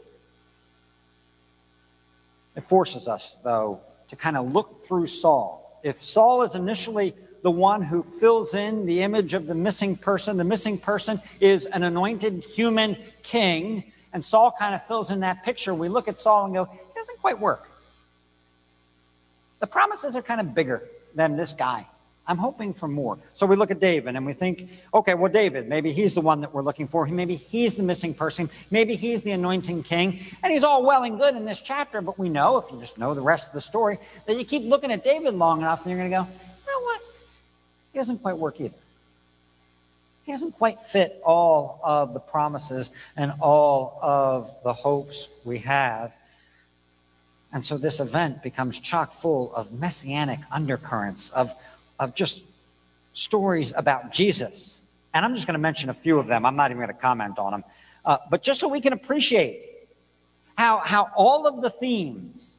It 2.56 2.64
forces 2.64 3.08
us, 3.08 3.38
though, 3.44 3.80
to 4.10 4.16
kind 4.16 4.38
of 4.38 4.52
look 4.52 4.86
through 4.86 5.08
Saul. 5.08 5.80
If 5.84 5.96
Saul 5.98 6.44
is 6.44 6.56
initially 6.56 7.16
the 7.44 7.52
one 7.52 7.82
who 7.82 8.04
fills 8.04 8.54
in 8.54 8.86
the 8.86 9.02
image 9.02 9.34
of 9.34 9.46
the 9.46 9.54
missing 9.54 9.96
person. 9.96 10.38
The 10.38 10.46
missing 10.46 10.78
person 10.78 11.20
is 11.40 11.66
an 11.66 11.84
anointed 11.84 12.44
human 12.44 12.98
king. 13.22 13.84
And 14.14 14.24
Saul 14.24 14.52
kind 14.58 14.74
of 14.74 14.84
fills 14.84 15.12
in 15.12 15.20
that 15.20 15.44
picture. 15.44 15.76
We 15.76 15.90
look 15.90 16.08
at 16.08 16.20
Saul 16.20 16.46
and 16.46 16.54
go, 16.54 16.64
it 16.64 16.96
doesn't 16.96 17.20
quite 17.20 17.40
work. 17.40 17.70
The 19.60 19.68
promises 19.68 20.16
are 20.16 20.22
kind 20.22 20.40
of 20.40 20.56
bigger 20.56 20.84
than 21.16 21.36
this 21.36 21.54
guy. 21.54 21.86
I'm 22.26 22.38
hoping 22.38 22.74
for 22.74 22.88
more. 22.88 23.20
So 23.34 23.46
we 23.46 23.58
look 23.58 23.72
at 23.72 23.82
David 23.82 24.16
and 24.16 24.26
we 24.26 24.32
think, 24.32 24.70
okay, 24.94 25.14
well, 25.14 25.32
David, 25.32 25.68
maybe 25.68 25.92
he's 25.92 26.14
the 26.14 26.22
one 26.22 26.40
that 26.42 26.54
we're 26.54 26.62
looking 26.62 26.88
for. 26.88 27.06
Maybe 27.06 27.36
he's 27.36 27.76
the 27.76 27.84
missing 27.84 28.14
person. 28.14 28.50
Maybe 28.72 28.96
he's 28.96 29.24
the 29.24 29.32
anointing 29.32 29.84
king. 29.84 30.22
And 30.42 30.54
he's 30.54 30.64
all 30.64 30.86
well 30.86 31.04
and 31.04 31.20
good 31.20 31.36
in 31.36 31.44
this 31.44 31.60
chapter, 31.60 32.02
but 32.02 32.18
we 32.18 32.30
know, 32.30 32.58
if 32.60 32.72
you 32.72 32.80
just 32.80 32.98
know 32.98 33.14
the 33.14 33.22
rest 33.22 33.50
of 33.50 33.54
the 33.54 33.60
story, 33.60 33.98
that 34.28 34.38
you 34.38 34.46
keep 34.46 34.64
looking 34.64 34.90
at 34.94 35.04
David 35.04 35.34
long 35.34 35.60
enough 35.60 35.86
and 35.86 35.92
you're 35.92 36.00
going 36.00 36.26
to 36.26 36.32
go, 36.32 36.40
he 37.94 38.00
doesn't 38.00 38.20
quite 38.20 38.38
work 38.38 38.60
either. 38.60 38.76
He 40.26 40.32
doesn't 40.32 40.54
quite 40.54 40.82
fit 40.82 41.22
all 41.24 41.80
of 41.84 42.14
the 42.14 42.20
promises 42.20 42.92
and 43.16 43.34
all 43.40 44.00
of 44.02 44.52
the 44.64 44.74
hopes 44.74 45.30
we 45.46 45.60
have. 45.60 46.14
And 47.52 47.64
so 47.64 47.78
this 47.78 48.00
event 48.00 48.42
becomes 48.42 48.80
chock 48.80 49.14
full 49.14 49.54
of 49.54 49.72
messianic 49.72 50.40
undercurrents, 50.52 51.30
of, 51.30 51.54
of 52.00 52.16
just 52.16 52.42
stories 53.12 53.74
about 53.76 54.12
Jesus. 54.12 54.82
And 55.14 55.24
I'm 55.24 55.36
just 55.36 55.46
going 55.46 55.54
to 55.54 55.62
mention 55.62 55.90
a 55.90 55.94
few 55.94 56.18
of 56.18 56.26
them. 56.26 56.46
I'm 56.46 56.56
not 56.56 56.72
even 56.72 56.78
going 56.78 56.88
to 56.88 57.00
comment 57.00 57.38
on 57.38 57.52
them. 57.52 57.64
Uh, 58.04 58.18
but 58.32 58.42
just 58.42 58.60
so 58.60 58.68
we 58.68 58.82
can 58.82 58.94
appreciate 58.94 59.64
how, 60.58 60.80
how 60.80 61.12
all 61.16 61.46
of 61.46 61.62
the 61.62 61.70
themes 61.70 62.58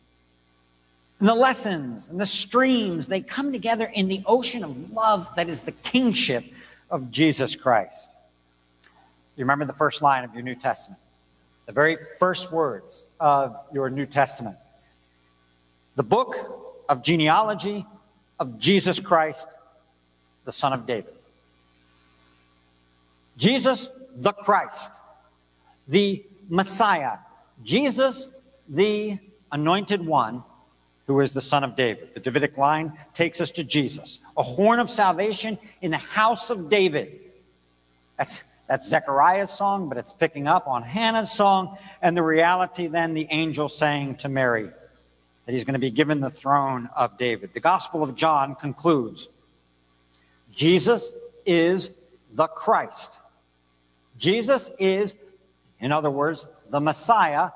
and 1.24 1.30
the 1.30 1.34
lessons 1.34 2.10
and 2.10 2.20
the 2.20 2.26
streams, 2.26 3.08
they 3.08 3.22
come 3.22 3.50
together 3.50 3.86
in 3.86 4.08
the 4.08 4.20
ocean 4.26 4.62
of 4.62 4.92
love 4.92 5.26
that 5.36 5.48
is 5.48 5.62
the 5.62 5.72
kingship 5.72 6.44
of 6.90 7.10
Jesus 7.10 7.56
Christ. 7.56 8.10
You 9.34 9.44
remember 9.44 9.64
the 9.64 9.72
first 9.72 10.02
line 10.02 10.24
of 10.24 10.34
your 10.34 10.42
New 10.42 10.54
Testament, 10.54 11.00
the 11.64 11.72
very 11.72 11.96
first 12.18 12.52
words 12.52 13.06
of 13.18 13.56
your 13.72 13.88
New 13.88 14.04
Testament. 14.04 14.58
The 15.96 16.02
book 16.02 16.36
of 16.90 17.02
genealogy 17.02 17.86
of 18.38 18.58
Jesus 18.58 19.00
Christ, 19.00 19.48
the 20.44 20.52
Son 20.52 20.74
of 20.74 20.84
David. 20.84 21.14
Jesus 23.38 23.88
the 24.14 24.34
Christ, 24.34 24.92
the 25.88 26.22
Messiah, 26.50 27.16
Jesus 27.62 28.28
the 28.68 29.18
Anointed 29.50 30.04
One 30.04 30.42
who 31.06 31.20
is 31.20 31.32
the 31.32 31.40
son 31.40 31.64
of 31.64 31.76
David. 31.76 32.14
The 32.14 32.20
Davidic 32.20 32.56
line 32.56 32.92
takes 33.12 33.40
us 33.40 33.50
to 33.52 33.64
Jesus, 33.64 34.20
a 34.36 34.42
horn 34.42 34.80
of 34.80 34.88
salvation 34.88 35.58
in 35.82 35.90
the 35.90 35.98
house 35.98 36.50
of 36.50 36.68
David. 36.68 37.12
That's, 38.16 38.44
that's 38.68 38.88
Zechariah's 38.88 39.50
song, 39.50 39.88
but 39.88 39.98
it's 39.98 40.12
picking 40.12 40.46
up 40.46 40.66
on 40.66 40.82
Hannah's 40.82 41.30
song. 41.30 41.76
And 42.00 42.16
the 42.16 42.22
reality 42.22 42.86
then, 42.86 43.14
the 43.14 43.26
angel 43.30 43.68
saying 43.68 44.16
to 44.16 44.28
Mary 44.28 44.70
that 45.44 45.52
he's 45.52 45.64
going 45.64 45.74
to 45.74 45.80
be 45.80 45.90
given 45.90 46.20
the 46.20 46.30
throne 46.30 46.88
of 46.96 47.18
David. 47.18 47.52
The 47.52 47.60
Gospel 47.60 48.02
of 48.02 48.16
John 48.16 48.54
concludes 48.54 49.28
Jesus 50.54 51.12
is 51.44 51.90
the 52.32 52.46
Christ. 52.46 53.18
Jesus 54.16 54.70
is, 54.78 55.16
in 55.80 55.92
other 55.92 56.10
words, 56.10 56.46
the 56.70 56.80
Messiah, 56.80 57.50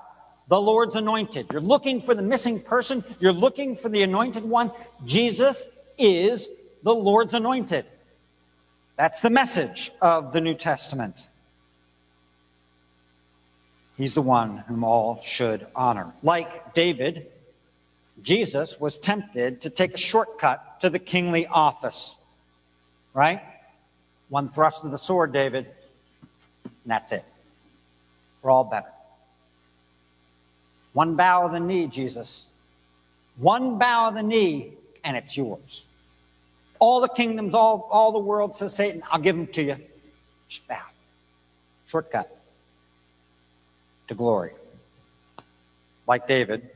the 0.49 0.61
Lord's 0.61 0.96
anointed. 0.96 1.46
You're 1.53 1.61
looking 1.61 2.01
for 2.01 2.14
the 2.14 2.22
missing 2.22 2.61
person, 2.61 3.05
you're 3.20 3.32
looking 3.32 3.76
for 3.76 3.88
the 3.88 4.03
anointed 4.03 4.44
one. 4.44 4.70
Jesus 5.05 5.66
is 5.99 6.49
the 6.82 6.94
Lord's 6.94 7.34
anointed. 7.34 7.84
That's 8.96 9.20
the 9.20 9.30
message 9.30 9.92
of 10.03 10.32
the 10.32 10.40
New 10.40 10.55
Testament. 10.55 11.28
He's 13.96 14.14
the 14.14 14.22
one 14.22 14.59
whom 14.59 14.84
all 14.84 15.20
should 15.22 15.66
honor. 15.74 16.12
Like 16.22 16.72
David, 16.72 17.26
Jesus 18.22 18.80
was 18.80 18.96
tempted 18.96 19.62
to 19.62 19.70
take 19.70 19.94
a 19.94 19.99
shortcut 19.99 20.80
to 20.80 20.90
the 20.90 20.99
kingly 20.99 21.46
office. 21.46 22.14
Right? 23.12 23.42
One 24.28 24.49
thrust 24.49 24.84
of 24.84 24.92
the 24.92 24.99
sword, 24.99 25.32
David, 25.32 25.66
and 26.64 26.72
that's 26.86 27.12
it. 27.12 27.24
We're 28.42 28.51
all 28.51 28.64
better. 28.64 28.88
One 30.99 31.14
bow 31.14 31.44
of 31.44 31.53
the 31.53 31.61
knee, 31.61 31.86
Jesus. 31.86 32.44
One 33.36 33.78
bow 33.78 34.09
of 34.09 34.14
the 34.14 34.22
knee, 34.24 34.72
and 35.05 35.16
it's 35.16 35.36
yours. 35.36 35.86
All 36.80 37.01
the 37.01 37.09
kingdoms, 37.09 37.55
all, 37.55 37.88
all 37.92 38.11
the 38.11 38.18
world, 38.18 38.57
says 38.57 38.74
Satan, 38.74 39.05
I'll 39.09 39.20
give 39.20 39.36
them 39.36 39.46
to 39.46 39.62
you. 39.62 39.76
Just 40.49 40.66
bow. 40.66 40.82
Shortcut 41.86 42.28
to 44.09 44.14
glory. 44.16 44.51
Like 46.09 46.26
David, 46.26 46.68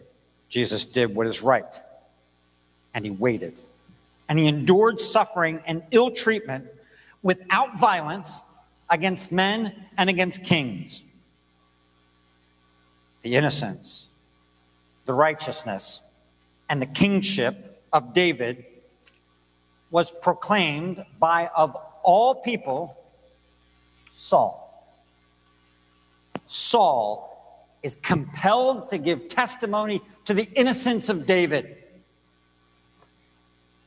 Jesus 0.48 0.84
did 0.84 1.12
what 1.16 1.26
is 1.26 1.42
right, 1.42 1.80
and 2.94 3.04
he 3.04 3.10
waited. 3.10 3.54
And 4.28 4.38
he 4.38 4.46
endured 4.46 5.00
suffering 5.00 5.64
and 5.66 5.82
ill 5.90 6.12
treatment 6.12 6.66
without 7.24 7.76
violence 7.76 8.44
against 8.88 9.32
men 9.32 9.74
and 9.98 10.08
against 10.08 10.44
kings. 10.44 11.02
The 13.22 13.34
innocence, 13.34 14.06
the 15.06 15.12
righteousness, 15.12 16.00
and 16.68 16.80
the 16.80 16.86
kingship 16.86 17.80
of 17.92 18.14
David 18.14 18.64
was 19.90 20.10
proclaimed 20.10 21.04
by, 21.18 21.50
of 21.54 21.76
all 22.02 22.34
people, 22.34 22.96
Saul. 24.12 24.58
Saul 26.46 27.28
is 27.82 27.94
compelled 27.96 28.90
to 28.90 28.98
give 28.98 29.28
testimony 29.28 30.00
to 30.24 30.34
the 30.34 30.48
innocence 30.54 31.08
of 31.08 31.26
David. 31.26 31.76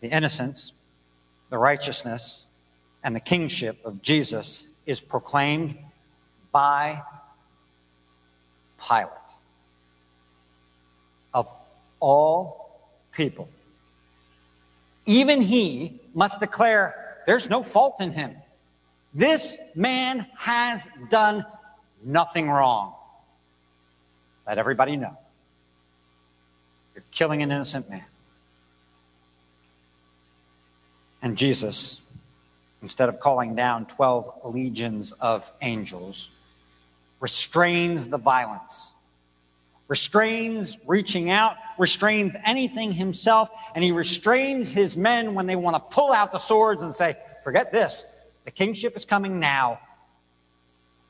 The 0.01 0.09
innocence, 0.09 0.73
the 1.49 1.57
righteousness, 1.57 2.43
and 3.03 3.15
the 3.15 3.19
kingship 3.19 3.77
of 3.85 4.01
Jesus 4.01 4.67
is 4.85 4.99
proclaimed 4.99 5.77
by 6.51 7.01
Pilate. 8.87 9.24
All 12.05 12.69
people, 13.13 13.49
even 15.07 15.41
he 15.41 15.99
must 16.13 16.39
declare 16.39 16.93
there's 17.25 17.49
no 17.49 17.63
fault 17.63 17.99
in 17.99 18.11
him. 18.11 18.35
This 19.11 19.57
man 19.73 20.27
has 20.37 20.87
done 21.09 21.47
nothing 22.03 22.47
wrong. 22.47 22.93
Let 24.45 24.59
everybody 24.59 24.97
know. 24.97 25.17
You're 26.93 27.03
killing 27.09 27.41
an 27.41 27.51
innocent 27.51 27.89
man. 27.89 28.05
And 31.23 31.35
Jesus, 31.35 32.01
instead 32.83 33.09
of 33.09 33.19
calling 33.19 33.55
down 33.55 33.87
12 33.87 34.53
legions 34.53 35.11
of 35.13 35.51
angels, 35.63 36.29
restrains 37.19 38.09
the 38.09 38.19
violence 38.19 38.91
restrains 39.87 40.77
reaching 40.87 41.29
out, 41.29 41.57
restrains 41.77 42.35
anything 42.45 42.91
himself, 42.91 43.49
and 43.73 43.83
he 43.83 43.91
restrains 43.91 44.71
his 44.71 44.97
men 44.97 45.33
when 45.33 45.45
they 45.45 45.55
want 45.55 45.75
to 45.75 45.95
pull 45.95 46.11
out 46.11 46.31
the 46.31 46.39
swords 46.39 46.81
and 46.81 46.93
say, 46.93 47.15
Forget 47.43 47.71
this, 47.71 48.05
the 48.45 48.51
kingship 48.51 48.95
is 48.95 49.05
coming 49.05 49.39
now. 49.39 49.79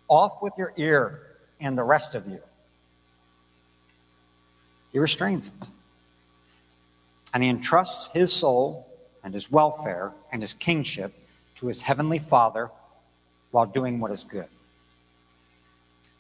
Off 0.07 0.41
with 0.41 0.53
your 0.57 0.73
ear 0.78 1.21
and 1.59 1.78
the 1.78 1.84
rest 1.84 2.13
of 2.13 2.28
you. 2.28 2.39
He 4.91 4.99
restrains 4.99 5.47
it. 5.47 5.67
And 7.34 7.41
he 7.43 7.49
entrusts 7.49 8.07
his 8.13 8.32
soul 8.32 8.88
and 9.23 9.34
his 9.34 9.51
welfare 9.51 10.13
and 10.32 10.41
his 10.41 10.53
kingship 10.53 11.13
to 11.55 11.67
his 11.67 11.82
heavenly 11.82 12.19
Father 12.19 12.69
while 13.51 13.65
doing 13.65 13.99
what 13.99 14.11
is 14.11 14.23
good. 14.23 14.47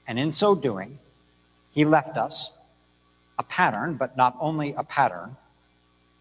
And 0.07 0.17
in 0.17 0.31
so 0.31 0.55
doing, 0.55 0.99
he 1.75 1.83
left 1.83 2.17
us 2.17 2.51
a 3.37 3.43
pattern, 3.43 3.95
but 3.95 4.15
not 4.15 4.35
only 4.39 4.73
a 4.73 4.83
pattern, 4.83 5.35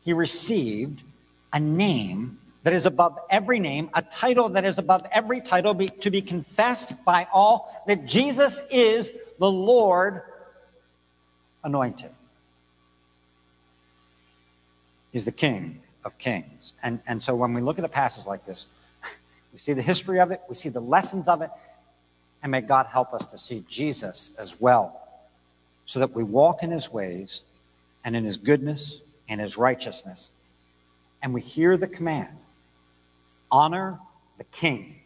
he 0.04 0.12
received 0.12 1.00
a 1.52 1.60
name 1.60 2.38
that 2.64 2.72
is 2.72 2.86
above 2.86 3.16
every 3.30 3.60
name, 3.60 3.88
a 3.94 4.02
title 4.02 4.48
that 4.48 4.64
is 4.64 4.78
above 4.78 5.06
every 5.12 5.40
title, 5.40 5.72
be, 5.72 5.88
to 5.88 6.10
be 6.10 6.20
confessed 6.20 6.92
by 7.04 7.28
all 7.32 7.84
that 7.86 8.04
Jesus 8.04 8.62
is 8.70 9.12
the 9.38 9.50
Lord 9.50 10.22
anointed. 11.62 12.10
He's 15.12 15.24
the 15.24 15.32
King 15.32 15.82
of 16.04 16.18
kings. 16.18 16.72
And, 16.82 17.00
and 17.06 17.22
so 17.22 17.36
when 17.36 17.54
we 17.54 17.60
look 17.60 17.78
at 17.78 17.84
a 17.84 17.88
passage 17.88 18.26
like 18.26 18.44
this, 18.44 18.66
we 19.52 19.58
see 19.58 19.72
the 19.72 19.82
history 19.82 20.18
of 20.18 20.32
it, 20.32 20.40
we 20.48 20.56
see 20.56 20.68
the 20.68 20.80
lessons 20.80 21.28
of 21.28 21.42
it, 21.42 21.50
and 22.42 22.50
may 22.50 22.60
God 22.60 22.86
help 22.86 23.14
us 23.14 23.24
to 23.26 23.38
see 23.38 23.62
Jesus 23.68 24.32
as 24.36 24.60
well 24.60 25.03
so 25.86 26.00
that 26.00 26.12
we 26.12 26.22
walk 26.24 26.62
in 26.62 26.70
his 26.70 26.92
ways 26.92 27.42
and 28.04 28.16
in 28.16 28.24
his 28.24 28.36
goodness 28.36 29.00
and 29.28 29.40
his 29.40 29.56
righteousness. 29.56 30.32
And 31.22 31.32
we 31.32 31.40
hear 31.40 31.76
the 31.76 31.88
command 31.88 32.36
honor 33.50 33.98
the 34.36 34.44
king, 34.44 34.96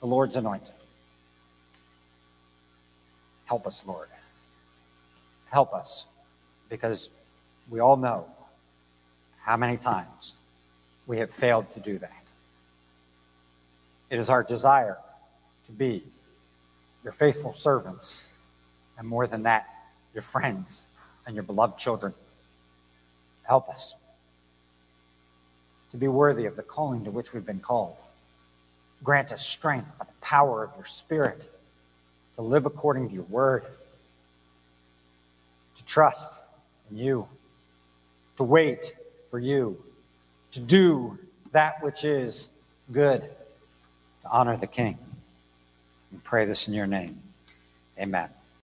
the 0.00 0.06
Lord's 0.06 0.36
anointed. 0.36 0.74
Help 3.46 3.66
us, 3.66 3.84
Lord. 3.86 4.08
Help 5.50 5.72
us, 5.74 6.06
because 6.68 7.10
we 7.70 7.78
all 7.78 7.96
know 7.96 8.26
how 9.42 9.56
many 9.56 9.76
times 9.76 10.34
we 11.06 11.18
have 11.18 11.30
failed 11.30 11.70
to 11.72 11.80
do 11.80 11.98
that. 11.98 12.22
It 14.10 14.18
is 14.18 14.30
our 14.30 14.42
desire 14.42 14.98
to 15.66 15.72
be 15.72 16.02
your 17.04 17.12
faithful 17.12 17.52
servants 17.52 18.28
and 19.02 19.08
more 19.08 19.26
than 19.26 19.42
that, 19.42 19.66
your 20.14 20.22
friends 20.22 20.86
and 21.26 21.34
your 21.34 21.42
beloved 21.42 21.76
children. 21.76 22.14
Help 23.42 23.68
us 23.68 23.96
to 25.90 25.96
be 25.96 26.06
worthy 26.06 26.46
of 26.46 26.54
the 26.54 26.62
calling 26.62 27.04
to 27.04 27.10
which 27.10 27.34
we've 27.34 27.44
been 27.44 27.58
called. 27.58 27.96
Grant 29.02 29.32
us 29.32 29.44
strength 29.44 29.88
by 29.98 30.04
the 30.04 30.12
power 30.20 30.62
of 30.62 30.70
your 30.76 30.86
Spirit 30.86 31.44
to 32.36 32.42
live 32.42 32.64
according 32.64 33.08
to 33.08 33.14
your 33.14 33.24
word, 33.24 33.64
to 35.76 35.84
trust 35.84 36.44
in 36.88 36.96
you, 36.96 37.26
to 38.36 38.44
wait 38.44 38.94
for 39.32 39.40
you, 39.40 39.82
to 40.52 40.60
do 40.60 41.18
that 41.50 41.82
which 41.82 42.04
is 42.04 42.50
good, 42.92 43.20
to 43.20 44.30
honor 44.30 44.56
the 44.56 44.68
King. 44.68 44.96
We 46.12 46.18
pray 46.22 46.44
this 46.44 46.68
in 46.68 46.74
your 46.74 46.86
name. 46.86 47.18
Amen. 47.98 48.28